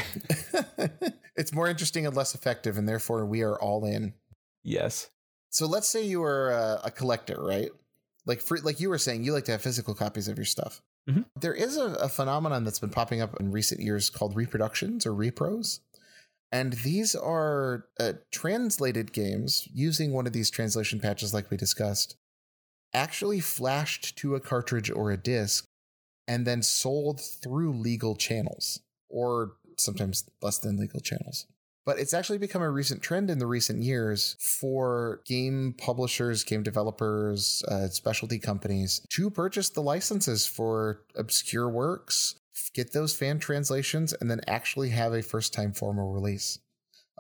[1.37, 4.15] it's more interesting and less effective, and therefore we are all in.
[4.65, 5.09] yes
[5.51, 7.71] So let's say you are a, a collector, right?
[8.27, 10.83] Like for, like you were saying, you like to have physical copies of your stuff.
[11.09, 11.25] Mhm.
[11.41, 15.13] There is a, a phenomenon that's been popping up in recent years called reproductions or
[15.13, 15.81] repros.
[16.53, 22.17] And these are uh, translated games using one of these translation patches, like we discussed,
[22.95, 25.65] actually flashed to a cartridge or a disc
[26.27, 31.47] and then sold through legal channels or sometimes less than legal channels.
[31.87, 36.63] But it's actually become a recent trend in the recent years for game publishers, game
[36.63, 42.35] developers, uh, specialty companies to purchase the licenses for obscure works,
[42.75, 46.59] get those fan translations, and then actually have a first time formal release.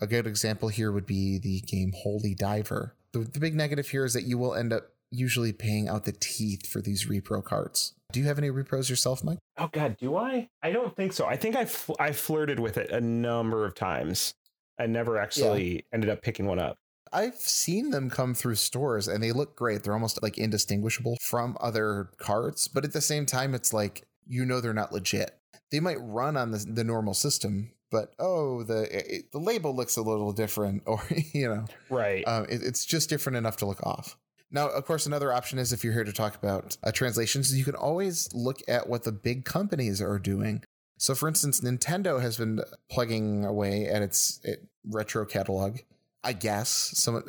[0.02, 2.94] A good example here would be the game Holy Diver.
[3.12, 6.12] The, the big negative here is that you will end up usually paying out the
[6.12, 7.94] teeth for these repro cards.
[8.12, 9.38] Do you have any repros yourself, Mike?
[9.58, 10.48] Oh God, do I?
[10.62, 11.26] I don't think so.
[11.26, 14.34] I think I fl- I flirted with it a number of times.
[14.78, 15.80] I never actually yeah.
[15.92, 16.78] ended up picking one up.
[17.12, 19.82] I've seen them come through stores and they look great.
[19.82, 24.44] They're almost like indistinguishable from other cards, but at the same time, it's like you
[24.44, 25.38] know they're not legit.
[25.70, 29.96] They might run on the, the normal system, but oh, the it, the label looks
[29.96, 31.02] a little different, or
[31.32, 32.24] you know, right?
[32.26, 34.16] Um, it, it's just different enough to look off.
[34.50, 37.64] Now, of course, another option is if you're here to talk about uh, translations, you
[37.64, 40.62] can always look at what the big companies are doing.
[40.98, 45.78] So, for instance, Nintendo has been plugging away at its it, retro catalog.
[46.24, 47.28] I guess some of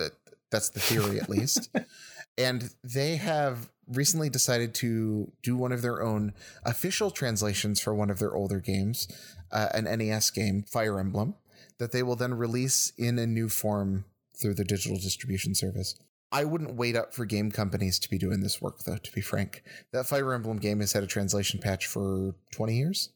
[0.49, 1.69] that's the theory, at least.
[2.37, 8.09] and they have recently decided to do one of their own official translations for one
[8.09, 9.07] of their older games,
[9.51, 11.35] uh, an NES game, Fire Emblem,
[11.79, 14.05] that they will then release in a new form
[14.39, 15.95] through the digital distribution service.
[16.31, 19.21] I wouldn't wait up for game companies to be doing this work, though, to be
[19.21, 19.63] frank.
[19.93, 23.09] That Fire Emblem game has had a translation patch for 20 years,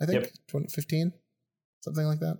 [0.00, 0.32] I think, yep.
[0.48, 1.12] 2015,
[1.82, 2.38] something like that.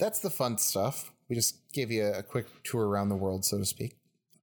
[0.00, 1.12] That's the fun stuff.
[1.28, 3.96] We just gave you a quick tour around the world, so to speak.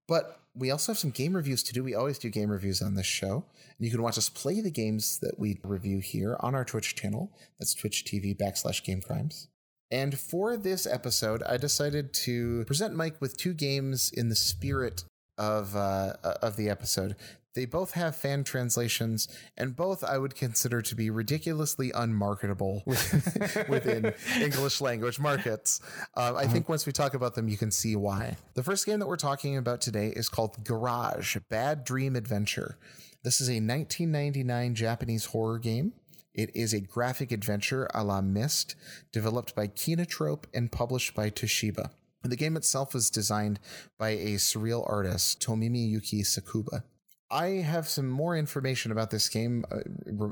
[0.07, 1.83] But we also have some game reviews to do.
[1.83, 3.43] We always do game reviews on this show.
[3.77, 6.95] And you can watch us play the games that we review here on our Twitch
[6.95, 7.31] channel.
[7.59, 9.49] That's Twitch TV backslash game crimes.
[9.91, 15.03] And for this episode, I decided to present Mike with two games in the spirit
[15.37, 17.15] of uh, of the episode.
[17.57, 19.27] They both have fan translations,
[19.57, 22.83] and both I would consider to be ridiculously unmarketable
[23.67, 25.81] within English language markets.
[26.15, 28.37] Uh, I think once we talk about them, you can see why.
[28.53, 32.77] The first game that we're talking about today is called Garage Bad Dream Adventure.
[33.23, 35.93] This is a 1999 Japanese horror game.
[36.35, 38.75] It is a graphic adventure a la Myst,
[39.11, 41.89] developed by Kinotrope and published by Toshiba.
[42.21, 43.59] The game itself was designed
[43.97, 46.83] by a surreal artist, Tomomi Yuki Sakuba.
[47.29, 49.79] I have some more information about this game uh,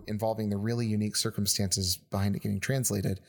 [0.08, 3.20] involving the really unique circumstances behind it getting translated.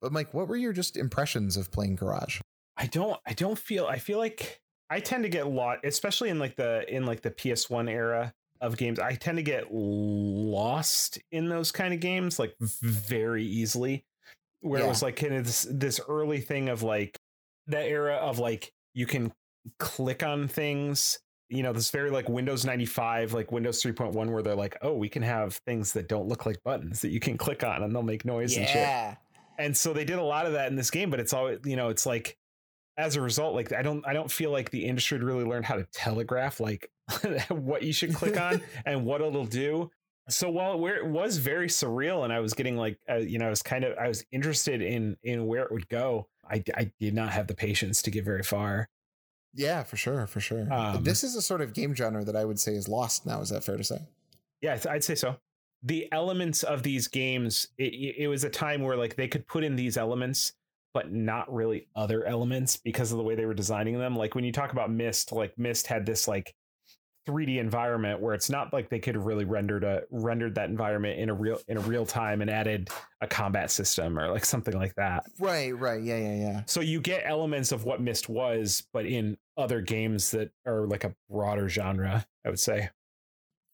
[0.00, 2.40] But Mike, what were your just impressions of playing Garage?
[2.76, 4.60] I don't I don't feel I feel like
[4.90, 8.76] I tend to get lost, especially in like the in like the PS1 era of
[8.76, 8.98] games.
[8.98, 14.04] I tend to get lost in those kind of games like very easily.
[14.60, 14.86] Where yeah.
[14.86, 17.18] it was like kind of this this early thing of like
[17.68, 19.32] that era of like you can
[19.78, 24.54] click on things you know this very like windows 95 like windows 3.1 where they're
[24.54, 27.62] like oh we can have things that don't look like buttons that you can click
[27.62, 28.60] on and they'll make noise yeah.
[28.60, 29.18] and shit.
[29.58, 31.76] And so they did a lot of that in this game but it's always you
[31.76, 32.36] know it's like
[32.98, 35.76] as a result like i don't i don't feel like the industry really learned how
[35.76, 36.90] to telegraph like
[37.48, 39.90] what you should click on and what it'll do.
[40.28, 43.46] So while where it was very surreal and i was getting like uh, you know
[43.46, 46.90] i was kind of i was interested in in where it would go i i
[46.98, 48.88] did not have the patience to get very far
[49.56, 50.72] yeah, for sure, for sure.
[50.72, 53.40] Um, this is a sort of game genre that I would say is lost now.
[53.40, 54.00] Is that fair to say?
[54.60, 55.36] Yeah, I'd say so.
[55.82, 59.64] The elements of these games, it, it was a time where like they could put
[59.64, 60.52] in these elements,
[60.94, 64.16] but not really other elements because of the way they were designing them.
[64.16, 66.54] Like when you talk about Myst, like Myst had this like
[67.26, 71.18] 3D environment where it's not like they could have really rendered a rendered that environment
[71.18, 72.88] in a real in a real time and added
[73.20, 75.24] a combat system or like something like that.
[75.38, 76.02] Right, right.
[76.02, 76.62] Yeah, yeah, yeah.
[76.66, 81.04] So you get elements of what Myst was, but in other games that are like
[81.04, 82.90] a broader genre, I would say.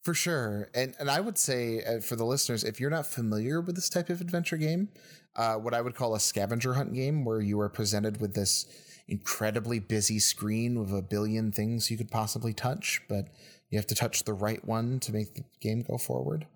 [0.03, 0.69] For sure.
[0.75, 3.89] And and I would say uh, for the listeners, if you're not familiar with this
[3.89, 4.89] type of adventure game,
[5.37, 8.67] uh, what I would call a scavenger hunt game where you are presented with this
[9.09, 13.29] incredibly busy screen with a billion things you could possibly touch, but
[13.71, 16.47] you have to touch the right one to make the game go forward.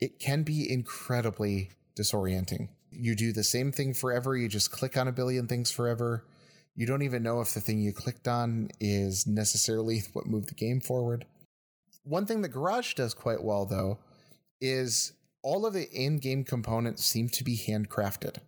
[0.00, 2.68] It can be incredibly disorienting.
[2.90, 6.24] You do the same thing forever, you just click on a billion things forever.
[6.76, 10.54] You don't even know if the thing you clicked on is necessarily what moved the
[10.54, 11.24] game forward.
[12.02, 13.98] One thing that Garage does quite well, though,
[14.60, 18.38] is all of the in game components seem to be handcrafted.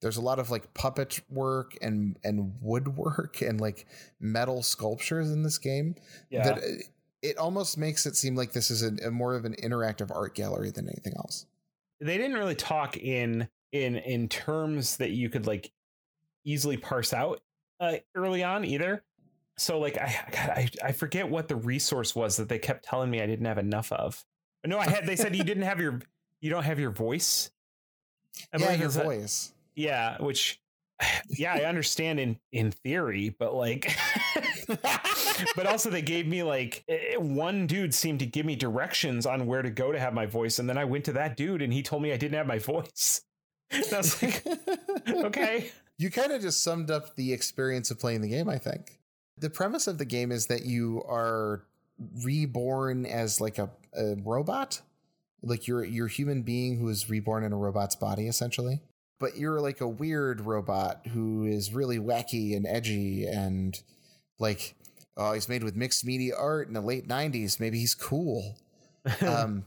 [0.00, 3.86] There's a lot of like puppet work and and woodwork and like
[4.20, 5.94] metal sculptures in this game.
[6.30, 6.44] Yeah.
[6.44, 6.82] That uh,
[7.20, 10.34] it almost makes it seem like this is a, a more of an interactive art
[10.36, 11.46] gallery than anything else.
[12.00, 15.72] they didn't really talk in in in terms that you could like
[16.44, 17.40] easily parse out
[17.80, 19.02] uh, early on either.
[19.56, 23.10] So like I, God, I I forget what the resource was that they kept telling
[23.10, 24.24] me I didn't have enough of.
[24.64, 25.06] No, I had.
[25.06, 26.00] They said you didn't have your
[26.40, 27.50] you don't have your voice.
[28.52, 29.52] I yeah, your that- voice.
[29.78, 30.60] Yeah, which
[31.28, 33.96] yeah, I understand in in theory, but like
[35.56, 39.46] but also they gave me like eh, one dude seemed to give me directions on
[39.46, 41.72] where to go to have my voice and then I went to that dude and
[41.72, 43.22] he told me I didn't have my voice.
[43.70, 44.46] And I was like,
[45.10, 45.70] okay.
[45.98, 48.98] You kind of just summed up the experience of playing the game, I think.
[49.36, 51.64] The premise of the game is that you are
[52.24, 54.80] reborn as like a, a robot.
[55.42, 58.80] Like you're you're a human being who is reborn in a robot's body, essentially.
[59.20, 63.78] But you're like a weird robot who is really wacky and edgy and
[64.38, 64.74] like
[65.16, 67.60] oh, he's made with mixed media art in the late '90s.
[67.60, 68.56] Maybe he's cool.
[69.26, 69.64] um,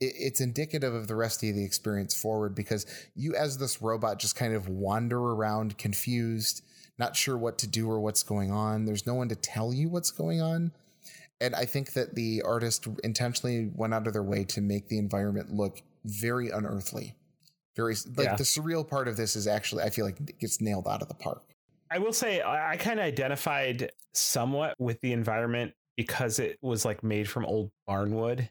[0.00, 2.84] it, it's indicative of the rest of the experience forward because
[3.14, 6.62] you, as this robot, just kind of wander around confused,
[6.98, 8.84] not sure what to do or what's going on.
[8.84, 10.72] There's no one to tell you what's going on.
[11.40, 14.98] And I think that the artist intentionally went out of their way to make the
[14.98, 17.14] environment look very unearthly.
[17.78, 18.34] Very like Yeah.
[18.36, 21.08] the surreal part of this is actually I feel like it gets nailed out of
[21.08, 21.44] the park.
[21.90, 26.84] I will say I, I kind of identified somewhat with the environment because it was
[26.84, 28.48] like made from old barnwood.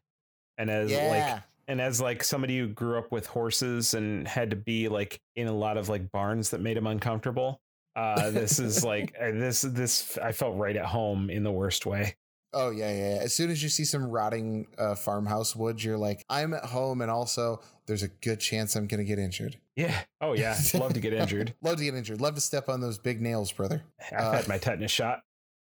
[0.58, 4.56] And as like and as like somebody who grew up with horses and had to
[4.56, 7.60] be like in a lot of like barns that made him uncomfortable
[7.98, 12.16] uh this is like this this i felt right at home in the worst way
[12.54, 13.22] Oh yeah, yeah, yeah.
[13.22, 17.02] As soon as you see some rotting uh, farmhouse wood, you're like, I'm at home,
[17.02, 19.58] and also there's a good chance I'm going to get injured.
[19.76, 22.20] yeah oh yeah love to get injured Love to get injured.
[22.22, 23.84] Love to step on those big nails, brother.
[24.12, 25.22] i've Uh, had my tetanus shot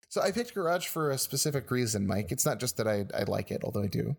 [0.08, 2.30] So I picked Garage for a specific reason, Mike.
[2.32, 4.16] It's not just that I, I like it, although I do.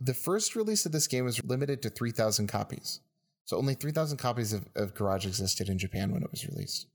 [0.00, 3.00] The first release of this game was limited to 3,000 copies.
[3.46, 6.86] So only 3,000 copies of, of Garage existed in Japan when it was released.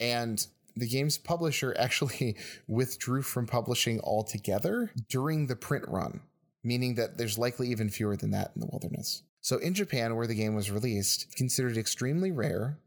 [0.00, 0.46] And
[0.76, 2.36] the game's publisher actually
[2.68, 6.20] withdrew from publishing altogether during the print run,
[6.62, 9.22] meaning that there's likely even fewer than that in the wilderness.
[9.40, 12.78] So in Japan, where the game was released, considered extremely rare,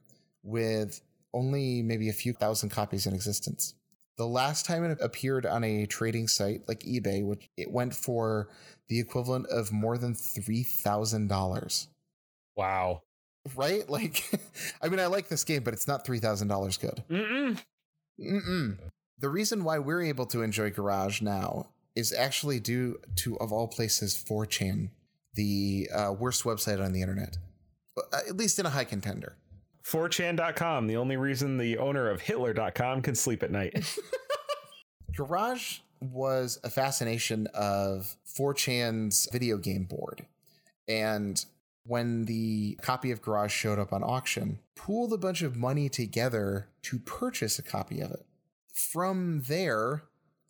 [0.43, 1.01] with
[1.33, 3.75] only maybe a few thousand copies in existence.
[4.17, 8.49] The last time it appeared on a trading site like eBay, which it went for
[8.89, 11.87] the equivalent of more than three thousand dollars.
[12.55, 13.01] wow
[13.55, 13.83] Right?
[13.89, 14.23] Like,
[14.81, 17.03] I mean, I like this game, but it's not three thousand dollars good.
[17.09, 17.57] Mm-mm.
[18.19, 18.77] Mm-mm.
[19.19, 23.67] The reason why we're able to enjoy Garage now is actually due to, of all
[23.67, 24.89] places, 4chan,
[25.33, 27.37] the uh, worst website on the internet,
[27.97, 29.35] Uh, at least in a high contender.
[29.83, 33.83] 4chan.com the only reason the owner of hitler.com can sleep at night
[35.15, 40.25] Garage was a fascination of 4chan's video game board.
[40.87, 41.43] And
[41.89, 46.69] when the copy of Garage showed up on auction, pooled a bunch of money together
[46.83, 48.25] to purchase a copy of it.
[48.71, 50.03] From there,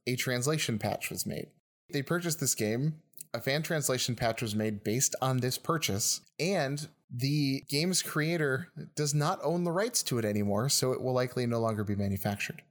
[0.05, 1.47] a translation patch was made.
[1.91, 2.95] They purchased this game.
[3.33, 9.13] A fan translation patch was made based on this purchase, and the game's creator does
[9.13, 12.63] not own the rights to it anymore, so it will likely no longer be manufactured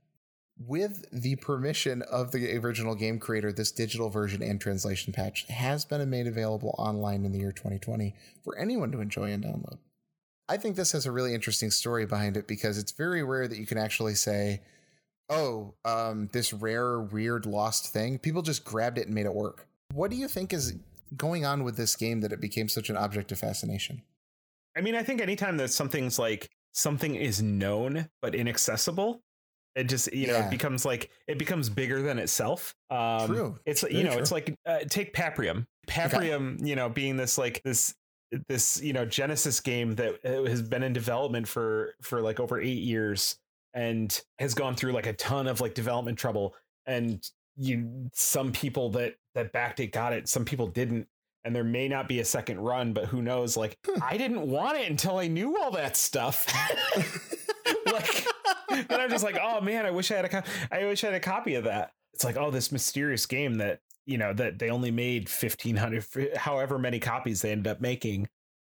[0.66, 5.84] with the permission of the original game creator, this digital version and translation patch has
[5.84, 9.78] been made available online in the year 2020 for anyone to enjoy and download.
[10.48, 13.58] I think this has a really interesting story behind it because it's very rare that
[13.58, 14.62] you can actually say,
[15.28, 19.66] oh, um, this rare, weird, lost thing, people just grabbed it and made it work.
[19.92, 20.74] What do you think is
[21.16, 24.02] going on with this game that it became such an object of fascination?
[24.76, 29.20] I mean, I think anytime that something's like something is known but inaccessible,
[29.78, 32.74] it just you know it becomes like it becomes bigger than itself.
[32.90, 33.58] Um, True.
[33.64, 34.20] It's you know true.
[34.20, 35.66] it's like uh, take Paprium.
[35.86, 37.94] Paprium, you know, being this like this
[38.48, 42.60] this you know Genesis game that uh, has been in development for for like over
[42.60, 43.38] eight years
[43.74, 46.54] and has gone through like a ton of like development trouble
[46.86, 51.06] and you some people that that backed it got it some people didn't
[51.44, 54.78] and there may not be a second run but who knows like i didn't want
[54.78, 56.46] it until i knew all that stuff
[57.92, 58.26] like
[58.70, 61.08] and i'm just like oh man i wish i had a co- i wish i
[61.08, 64.58] had a copy of that it's like oh this mysterious game that you know that
[64.58, 68.28] they only made 1500 however many copies they ended up making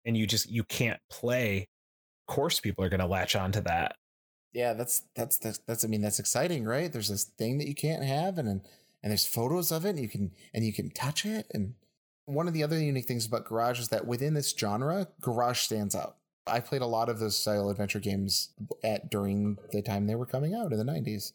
[0.05, 1.67] and you just you can't play
[2.27, 3.95] of course people are going to latch on to that
[4.55, 6.89] Yeah, that's that's that's that's I mean that's exciting, right?
[6.89, 8.61] There's this thing that you can't have and and
[9.03, 11.73] there's photos of it and you can and you can touch it and
[12.23, 15.93] one of the other unique things about garage is that within this genre, garage stands
[15.93, 16.15] out.
[16.47, 18.49] I played a lot of those style adventure games
[18.83, 21.33] at during the time they were coming out in the 90s.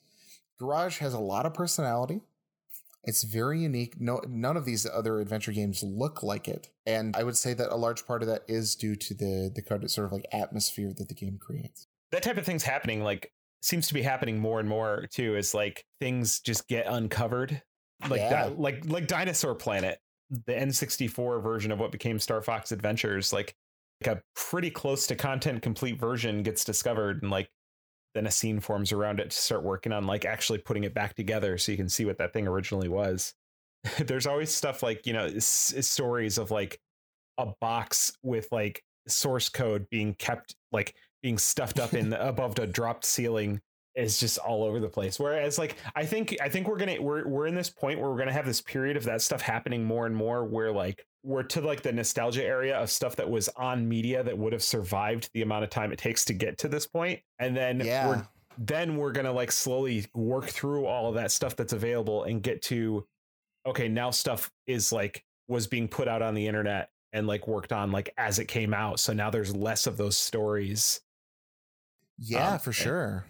[0.59, 2.21] Garage has a lot of personality.
[3.05, 3.99] It's very unique.
[3.99, 7.73] No, none of these other adventure games look like it, and I would say that
[7.73, 11.09] a large part of that is due to the the sort of like atmosphere that
[11.09, 11.87] the game creates.
[12.13, 13.03] That type of thing's happening.
[13.03, 13.33] Like
[13.63, 15.35] seems to be happening more and more too.
[15.35, 17.63] Is like things just get uncovered,
[18.07, 18.29] like Yeah.
[18.29, 19.99] that, like like Dinosaur Planet,
[20.29, 23.33] the N64 version of what became Star Fox Adventures.
[23.33, 23.57] Like like
[24.07, 27.51] a pretty close to content complete version gets discovered, and like
[28.15, 31.15] then a scene forms around it to start working on like actually putting it back
[31.15, 33.35] together so you can see what that thing originally was.
[33.99, 36.81] There's always stuff like you know s- stories of like
[37.39, 42.67] a box with like source code being kept like being stuffed up in above a
[42.67, 43.61] dropped ceiling
[43.97, 45.19] is just all over the place.
[45.19, 48.19] Whereas like I think I think we're gonna we're we're in this point where we're
[48.19, 51.61] gonna have this period of that stuff happening more and more where like we're to
[51.61, 55.43] like the nostalgia area of stuff that was on media that would have survived the
[55.43, 56.89] amount of time it takes to get to this.
[57.39, 58.07] And then Yeah.
[58.09, 62.43] we're then we're gonna like slowly work through all of that stuff that's available and
[62.43, 63.07] get to
[63.66, 67.73] okay, now stuff is like was being put out on the internet and like worked
[67.73, 69.01] on like as it came out.
[69.01, 71.03] So now there's less of those stories.
[72.18, 73.27] Yeah, Um, for sure.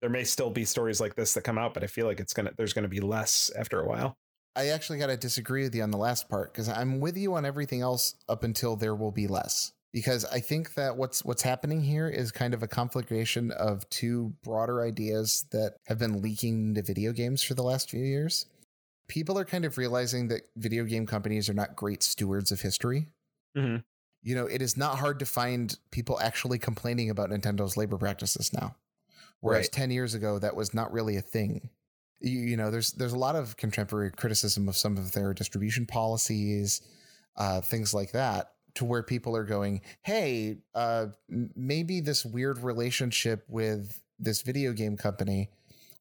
[0.00, 2.32] There may still be stories like this that come out, but I feel like it's
[2.32, 4.18] gonna there's gonna be less after a while.
[4.60, 7.34] I actually got to disagree with you on the last part because I'm with you
[7.34, 9.72] on everything else up until there will be less.
[9.90, 14.34] Because I think that what's what's happening here is kind of a conflagration of two
[14.44, 18.44] broader ideas that have been leaking into video games for the last few years.
[19.08, 23.08] People are kind of realizing that video game companies are not great stewards of history.
[23.56, 23.82] Mhm.
[24.22, 28.52] You know, it is not hard to find people actually complaining about Nintendo's labor practices
[28.52, 28.76] now.
[29.40, 29.72] Whereas Right.
[29.72, 31.70] 10 years ago, that was not really a thing
[32.20, 35.86] you, you know there's there's a lot of contemporary criticism of some of their distribution
[35.86, 36.82] policies
[37.36, 41.06] uh, things like that to where people are going hey uh,
[41.56, 45.50] maybe this weird relationship with this video game company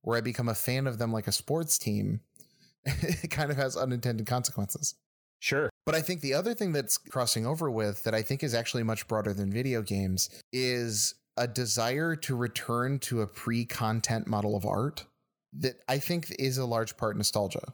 [0.01, 2.19] where i become a fan of them like a sports team
[2.85, 4.95] it kind of has unintended consequences
[5.41, 5.69] Sure.
[5.85, 8.83] but I think the other thing that's crossing over with that I think is actually
[8.83, 14.57] much broader than video games is a desire to return to a pre content model
[14.57, 15.05] of art
[15.53, 17.73] that I think is a large part nostalgia.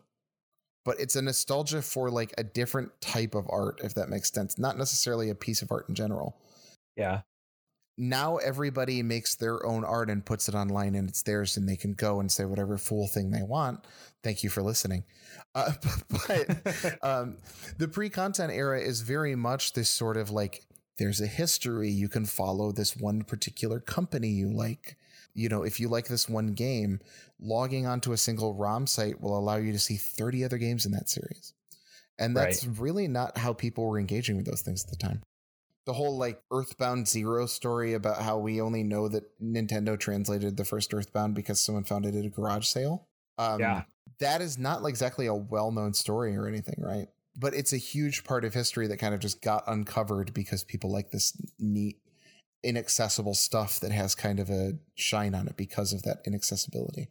[0.83, 4.59] But it's a nostalgia for like a different type of art, if that makes sense.
[4.59, 6.37] Not necessarily a piece of art in general.
[6.95, 7.21] Yeah.
[7.97, 11.77] Now everybody makes their own art and puts it online and it's theirs and they
[11.77, 13.85] can go and say whatever fool thing they want.
[14.21, 15.05] Thank you for listening.
[15.55, 15.71] Uh,
[16.27, 17.37] but um,
[17.77, 20.65] the pre-content era is very much this sort of like
[20.97, 24.97] there's a history you can follow this one particular company you like
[25.35, 26.99] you know if you like this one game
[27.39, 30.91] logging onto a single rom site will allow you to see 30 other games in
[30.93, 31.53] that series.
[32.17, 35.21] And that's really not how people were engaging with those things at the time.
[35.85, 40.63] The whole like earthbound zero story about how we only know that nintendo translated the
[40.65, 43.07] first earthbound because someone found it at a garage sale
[43.37, 43.83] um, Yeah.
[44.19, 47.09] that is not exactly a well-known story or anything right?
[47.37, 50.89] But it's a huge part of history that kind of just got uncovered because people
[50.89, 51.97] like this neat
[52.65, 57.09] inaccessible stuff that has kind of a shine on it because of that inaccessibility.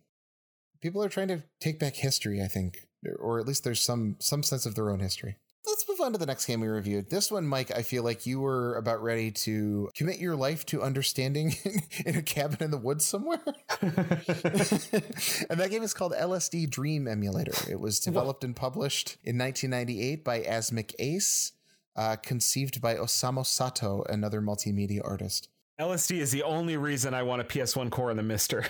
[0.83, 2.87] People are trying to take back history i think
[3.21, 5.37] or at least there's some some sense of their own history.
[5.67, 7.09] Let's move on to the next game we reviewed.
[7.11, 10.83] This one mike i feel like you were about ready to commit your life to
[10.83, 11.57] understanding
[12.07, 13.43] in a cabin in the woods somewhere.
[15.51, 17.55] And that game is called LSD Dream Emulator.
[17.71, 21.53] It was developed and published in 1998 by Asmik Ace,
[21.97, 25.49] uh, conceived by Osamu Sato, another multimedia artist.
[25.81, 28.69] LSD is the only reason I want a PS1 core in the MiSTer.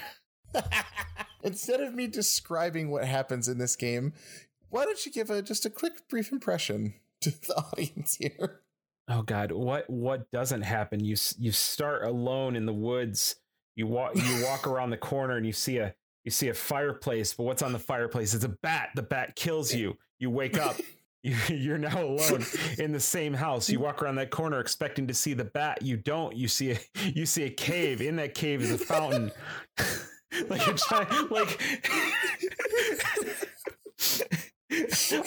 [1.43, 4.15] Instead of me describing what happens in this game,
[4.71, 8.61] why don't you give a just a quick, brief impression to the audience here?
[9.09, 11.05] Oh God, what what doesn't happen?
[11.05, 13.37] You you start alone in the woods.
[13.77, 15.95] You walk you walk around the corner and you see a
[16.25, 17.35] you see a fireplace.
[17.35, 18.33] But what's on the fireplace?
[18.33, 18.91] It's a bat.
[18.95, 19.99] The bat kills you.
[20.19, 20.77] You wake up.
[21.25, 22.45] You, you're now alone
[22.79, 23.69] in the same house.
[23.69, 25.83] You walk around that corner expecting to see the bat.
[25.83, 26.37] You don't.
[26.37, 26.79] You see a
[27.15, 28.01] you see a cave.
[28.01, 29.33] In that cave is a fountain.
[30.49, 31.61] like a giant like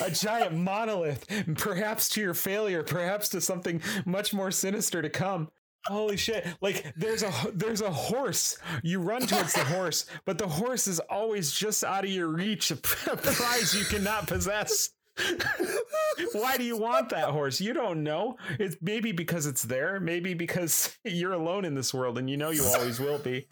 [0.02, 1.26] a giant monolith,
[1.58, 5.50] perhaps to your failure, perhaps to something much more sinister to come.
[5.86, 6.46] Holy shit!
[6.60, 8.58] Like there's a there's a horse.
[8.84, 12.72] You run towards the horse, but the horse is always just out of your reach,
[12.72, 14.90] a prize you cannot possess.
[16.34, 17.60] Why do you want that horse?
[17.62, 18.38] You don't know.
[18.60, 20.00] It's maybe because it's there.
[20.00, 23.48] Maybe because you're alone in this world and you know you always will be.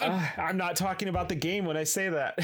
[0.00, 2.38] Uh, I'm not talking about the game when I say that.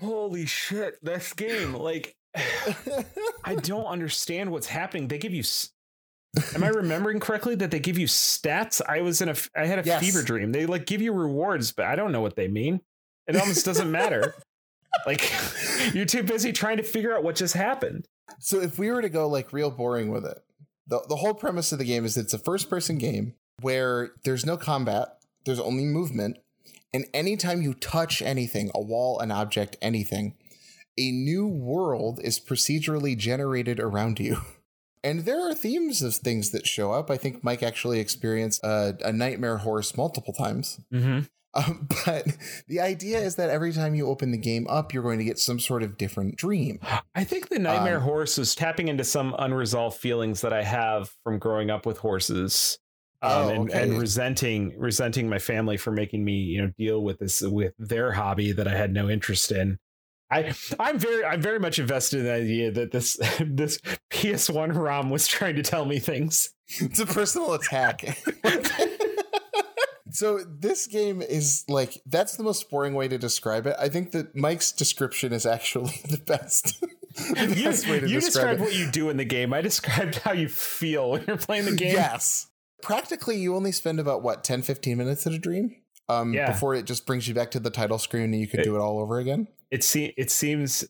[0.00, 1.74] Holy shit, this game.
[1.74, 2.14] Like,
[3.44, 5.08] I don't understand what's happening.
[5.08, 5.40] They give you.
[5.40, 5.70] s-
[6.54, 8.80] Am I remembering correctly that they give you stats?
[8.86, 10.00] I was in a I had a Yes.
[10.00, 10.52] fever dream.
[10.52, 12.80] They like give you rewards, but I don't know what they mean.
[13.26, 14.34] It almost doesn't matter.
[15.06, 15.30] Like
[15.94, 18.06] you're too busy trying to figure out what just happened.
[18.38, 20.38] So if we were to go like real boring with it,
[20.86, 24.46] the the whole premise of the game is it's a first person game where there's
[24.46, 26.38] no combat, there's only movement,
[26.92, 30.34] and anytime you touch anything, a wall, an object, anything,
[30.98, 34.38] a new world is procedurally generated around you.
[35.04, 37.08] And there are themes of things that show up.
[37.08, 40.80] I think Mike actually experienced a, a nightmare horse multiple times.
[40.92, 41.20] Mm-hmm.
[41.66, 42.26] Um, but
[42.68, 45.38] the idea is that every time you open the game up, you're going to get
[45.38, 46.78] some sort of different dream.
[47.14, 51.10] I think the nightmare Um, horse is tapping into some unresolved feelings that I have
[51.24, 52.78] from growing up with horses.
[53.20, 53.82] Um, Oh, and, okay.
[53.82, 58.12] and resenting resenting my family for making me you know deal with this with their
[58.12, 59.78] hobby that I had no interest in.
[60.30, 63.80] I I'm very I'm very much invested in the idea that this this
[64.12, 66.54] PS1 ROM was trying to tell me things.
[66.78, 68.04] it's a personal attack.
[70.18, 73.76] so this game is like that's the most boring way to describe it.
[73.78, 76.80] I think that Mike's description is actually the best.
[77.14, 78.64] the You, best way to you describe described it.
[78.64, 79.52] what you do in the game.
[79.52, 81.92] I described how you feel when you're playing the game.
[81.94, 82.48] Yes.
[82.82, 85.76] Practically you only spend about what 10 15 minutes at a dream.
[86.08, 86.50] Um Yeah.
[86.52, 88.80] before it just brings you back to the title screen and you could do it
[88.80, 89.48] all over again.
[89.70, 90.84] It se- it seems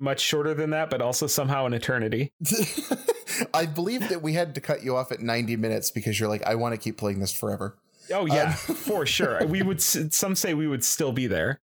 [0.00, 2.32] much shorter than that, but also somehow an eternity.
[3.54, 6.44] I believe that we had to cut you off at 90 minutes because you're like
[6.46, 7.76] I want to keep playing this forever.
[8.12, 9.44] Oh yeah, Um, for sure.
[9.46, 9.80] We would.
[9.80, 11.58] Some say we would still be there.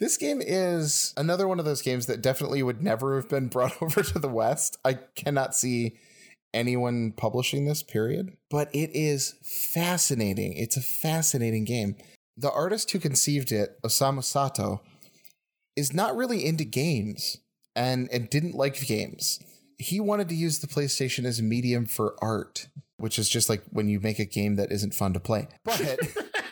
[0.00, 3.74] This game is another one of those games that definitely would never have been brought
[3.82, 4.78] over to the West.
[4.84, 5.96] I cannot see
[6.54, 8.36] anyone publishing this, period.
[8.50, 10.54] But it is fascinating.
[10.54, 11.96] It's a fascinating game.
[12.36, 14.80] The artist who conceived it, Osamu Sato,
[15.76, 17.38] is not really into games
[17.74, 19.40] and, and didn't like games.
[19.78, 22.68] He wanted to use the PlayStation as a medium for art,
[22.98, 25.48] which is just like when you make a game that isn't fun to play.
[25.64, 25.98] But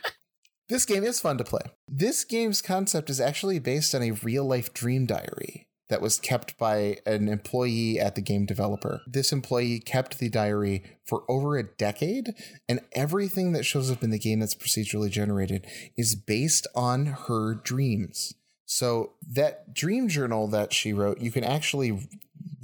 [0.69, 1.63] this game is fun to play.
[1.89, 6.59] This game's concept is actually based on a real life dream diary that was kept
[6.59, 9.03] by an employee at the game developer.
[9.07, 12.35] This employee kept the diary for over a decade,
[12.69, 15.67] and everything that shows up in the game that's procedurally generated
[15.97, 18.35] is based on her dreams.
[18.65, 22.09] So, that dream journal that she wrote, you can actually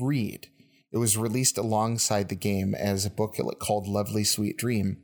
[0.00, 0.48] read.
[0.92, 4.98] It was released alongside the game as a booklet called Lovely Sweet Dream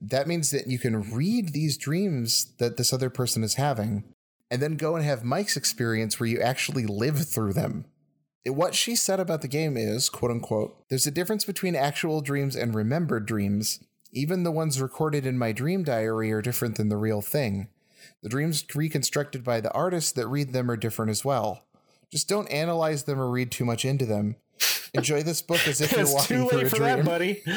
[0.00, 4.04] that means that you can read these dreams that this other person is having
[4.50, 7.84] and then go and have Mike's experience where you actually live through them.
[8.46, 12.56] What she said about the game is, quote unquote, there's a difference between actual dreams
[12.56, 13.80] and remembered dreams.
[14.10, 17.68] Even the ones recorded in my dream diary are different than the real thing.
[18.22, 21.64] The dreams reconstructed by the artists that read them are different as well.
[22.10, 24.36] Just don't analyze them or read too much into them.
[24.94, 26.82] Enjoy this book as if you're it's walking through late a dream.
[26.82, 27.42] that, buddy.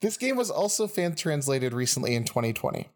[0.00, 2.88] This game was also fan translated recently in 2020.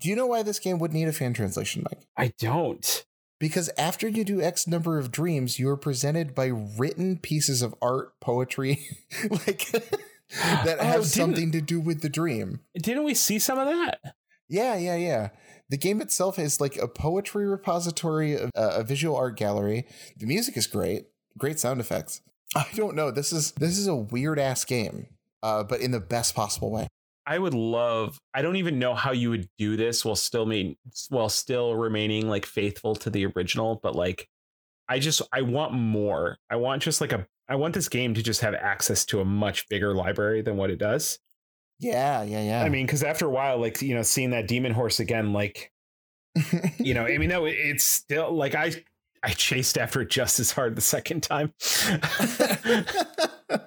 [0.00, 2.04] Do you know why this game would need a fan translation, Mike?
[2.16, 3.04] I don't.
[3.38, 7.76] Because after you do X number of dreams, you are presented by written pieces of
[7.80, 8.88] art, poetry,
[9.30, 12.60] like that Oh, have didn't- something to do with the dream.
[12.76, 14.00] Didn't we see some of that?
[14.48, 15.28] Yeah, yeah, yeah.
[15.68, 19.86] The game itself is like a poetry repository, of, uh, a visual art gallery.
[20.16, 21.06] The music is great,
[21.36, 22.20] great sound effects.
[22.56, 23.10] I don't know.
[23.10, 25.06] This is this is a weird ass game,
[25.42, 26.86] uh, but in the best possible way.
[27.26, 28.20] I would love.
[28.32, 30.76] I don't even know how you would do this while still mean
[31.08, 33.80] while still remaining like faithful to the original.
[33.82, 34.28] But like,
[34.88, 36.38] I just I want more.
[36.48, 37.26] I want just like a.
[37.48, 40.70] I want this game to just have access to a much bigger library than what
[40.70, 41.18] it does.
[41.78, 42.62] Yeah, yeah, yeah.
[42.62, 45.72] I mean, because after a while, like you know, seeing that demon horse again, like
[46.78, 48.72] you know, I mean, no, it's still like I
[49.22, 51.52] I chased after it just as hard the second time.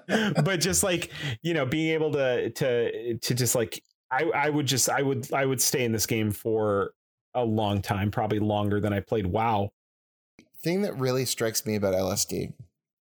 [0.44, 4.66] but just like, you know, being able to to to just like I I would
[4.66, 6.92] just I would I would stay in this game for
[7.36, 9.72] a long time, probably longer than I played WoW.
[10.64, 12.54] thing that really strikes me about LSD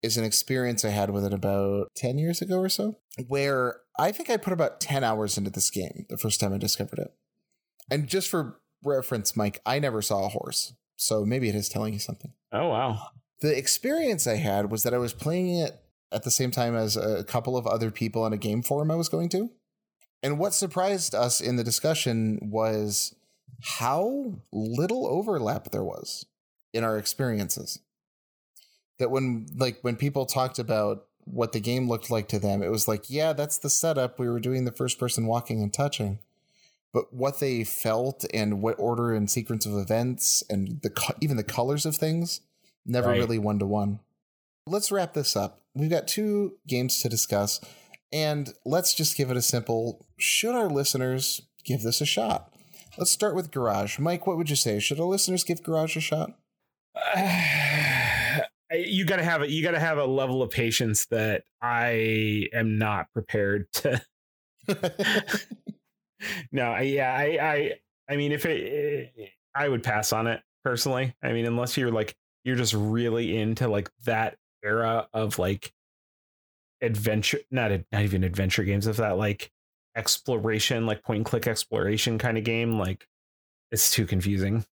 [0.04, 2.98] is an experience I had with it about 10 years ago or so,
[3.28, 6.58] where I think I put about 10 hours into this game the first time I
[6.58, 7.14] discovered it.
[7.90, 10.74] And just for reference, Mike, I never saw a horse.
[10.96, 12.34] So maybe it is telling you something.
[12.52, 13.10] Oh wow.
[13.42, 15.80] The experience I had was that I was playing it
[16.12, 18.96] at the same time as a couple of other people on a game forum I
[18.96, 19.52] was going to.
[20.24, 23.16] And what surprised us in the discussion was
[23.62, 26.26] how little overlap there was
[26.74, 27.80] in our experiences.
[29.00, 32.72] That when like when people talked about what the game looked like to them, it
[32.72, 34.20] was like, yeah, that's the setup.
[34.20, 36.20] We were doing the first person walking and touching.
[36.94, 41.38] But what they felt and what order and sequence of events and the co- even
[41.38, 42.42] the colors of things
[42.86, 43.18] never Right.
[43.20, 44.00] really one to one.
[44.66, 45.62] Let's wrap this up.
[45.76, 47.62] we've got two games to discuss,
[48.12, 52.52] and let's just give it a simple should our listeners give this a shot?
[52.98, 54.00] Let's start with Garage.
[54.00, 54.80] Mike, what would you say?
[54.80, 56.32] Should our listeners give Garage a shot?
[58.86, 59.50] You gotta have it.
[59.50, 64.02] You gotta have a level of patience that I am not prepared to.
[66.52, 67.74] no, I, yeah, I, I,
[68.10, 69.26] I mean, if it, eh,
[69.56, 71.16] I would pass on it personally.
[71.24, 75.74] I mean, unless you're like you're just really into like that era of like
[76.82, 79.52] adventure, not not even adventure games, of that like
[79.96, 83.08] exploration, like point and click exploration kind of game, like
[83.72, 84.66] it's too confusing.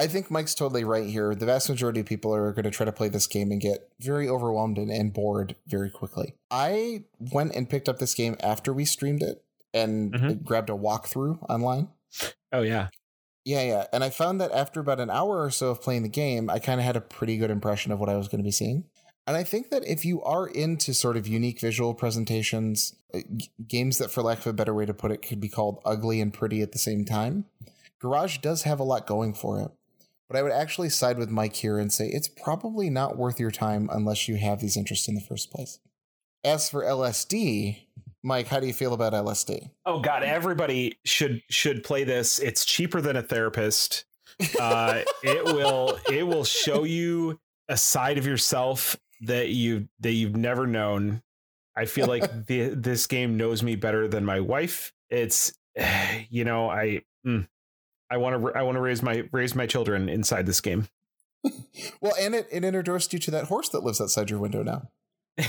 [0.00, 1.34] I think Mike's totally right here.
[1.34, 3.86] The vast majority of people are going to try to play this game and get
[4.00, 6.36] very overwhelmed and, and bored very quickly.
[6.50, 9.44] I went and picked up this game after we streamed it
[9.74, 10.42] and mm-hmm.
[10.42, 11.88] grabbed a walkthrough online.
[12.50, 12.88] Oh yeah.
[13.44, 13.84] Yeah, yeah.
[13.92, 16.60] And I found that after about an hour or so of playing the game, I
[16.60, 18.84] kind of had a pretty good impression of what I was going to be seeing.
[19.26, 23.50] And I think that if you are into sort of unique visual presentations, uh, g-
[23.68, 26.22] games that, for lack of a better way to put it, could be called ugly
[26.22, 27.44] and pretty at the same time,
[28.00, 29.70] Garage does have a lot going for it.
[30.30, 33.50] But I would actually side with Mike here and say it's probably not worth your
[33.50, 35.80] time unless you have these interests in the first place.
[36.44, 37.78] As for LSD,
[38.22, 39.70] Mike, how do you feel about LSD?
[39.84, 42.38] Oh God, everybody should should play this.
[42.38, 44.04] It's cheaper than a therapist.
[44.58, 50.36] Uh, it will it will show you a side of yourself that you that you've
[50.36, 51.22] never known.
[51.74, 54.92] I feel like the, this game knows me better than my wife.
[55.08, 55.52] It's
[56.30, 57.48] you know I mm,
[58.10, 60.88] I want to I want to raise my raise my children inside this game.
[62.00, 64.88] well, and it it introduced you to that horse that lives outside your window now.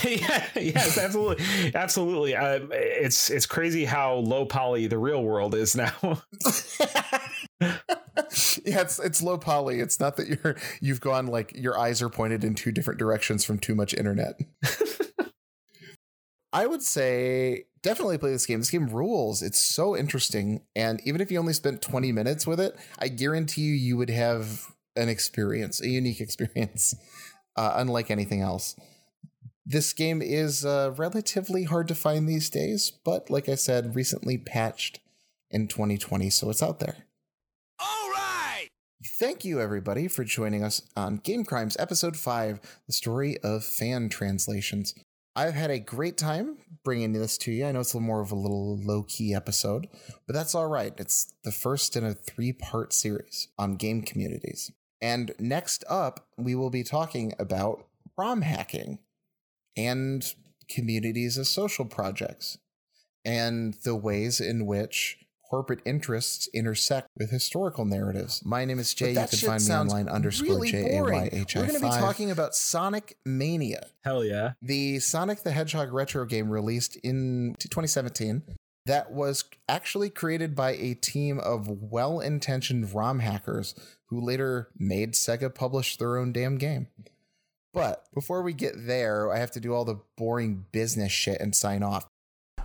[0.03, 1.43] yeah, yes, absolutely,
[1.76, 2.36] absolutely.
[2.36, 5.91] Uh, it's it's crazy how low poly the real world is now.
[7.59, 9.80] yeah, it's it's low poly.
[9.80, 13.43] It's not that you're you've gone like your eyes are pointed in two different directions
[13.43, 14.39] from too much internet.
[16.53, 18.60] I would say definitely play this game.
[18.60, 19.42] This game rules.
[19.42, 23.62] It's so interesting, and even if you only spent twenty minutes with it, I guarantee
[23.62, 26.96] you you would have an experience, a unique experience,
[27.56, 28.76] uh, unlike anything else.
[29.66, 34.38] This game is uh, relatively hard to find these days, but like I said, recently
[34.38, 35.00] patched
[35.52, 37.06] in 2020, so it's out there.
[37.80, 38.68] All right!
[39.06, 44.10] Thank you, everybody, for joining us on Game Crimes Episode 5 The Story of Fan
[44.10, 44.96] Translations.
[45.36, 47.66] I've had a great time bringing this to you.
[47.66, 49.88] I know it's a little more of a little low key episode,
[50.28, 50.94] but that's all right.
[50.98, 54.72] It's the first in a three part series on game communities.
[55.02, 59.00] And next up, we will be talking about ROM hacking
[59.78, 60.34] and
[60.70, 62.58] communities as social projects
[63.24, 65.20] and the ways in which
[65.52, 68.41] corporate interests intersect with historical narratives.
[68.45, 69.10] My name is Jay.
[69.10, 71.60] You can find me online underscore really J A Y H I.
[71.60, 73.88] We're going to be talking about Sonic Mania.
[74.06, 74.54] Hell yeah!
[74.62, 78.43] The Sonic the Hedgehog retro game released in 2017
[78.86, 83.76] that was actually created by a team of well-intentioned ROM hackers
[84.08, 86.88] who later made Sega publish their own damn game.
[87.74, 91.56] But before we get there, I have to do all the boring business shit and
[91.56, 92.07] sign off.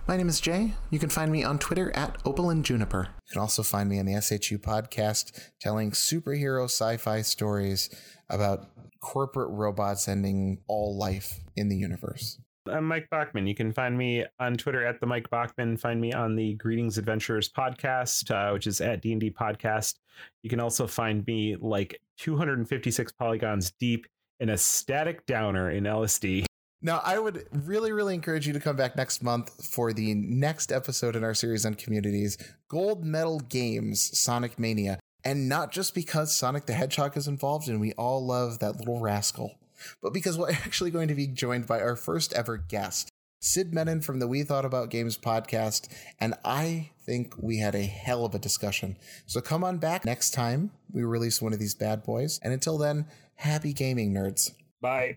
[0.07, 0.71] My name is Jay.
[0.89, 3.09] You can find me on Twitter at Opal and Juniper.
[3.27, 7.89] You can also find me on the SHU podcast telling superhero sci fi stories
[8.29, 8.69] about
[9.01, 12.39] corporate robots ending all life in the universe.
[12.71, 13.47] I'm Mike Bachman.
[13.47, 15.75] You can find me on Twitter at the Mike Bachman.
[15.75, 19.95] Find me on the Greetings Adventurers podcast, uh, which is at D&D Podcast.
[20.41, 24.07] You can also find me like 256 polygons deep
[24.39, 26.45] in a static downer in LSD.
[26.81, 30.71] Now, I would really, really encourage you to come back next month for the next
[30.71, 32.37] episode in our series on communities
[32.67, 34.99] Gold Medal Games Sonic Mania.
[35.23, 38.99] And not just because Sonic the Hedgehog is involved and we all love that little
[38.99, 39.57] rascal,
[40.01, 43.09] but because we're actually going to be joined by our first ever guest,
[43.39, 45.91] Sid Menon from the We Thought About Games podcast.
[46.19, 48.97] And I think we had a hell of a discussion.
[49.25, 52.39] So come on back next time we release one of these bad boys.
[52.43, 54.51] And until then, happy gaming, nerds.
[54.81, 55.15] Bye.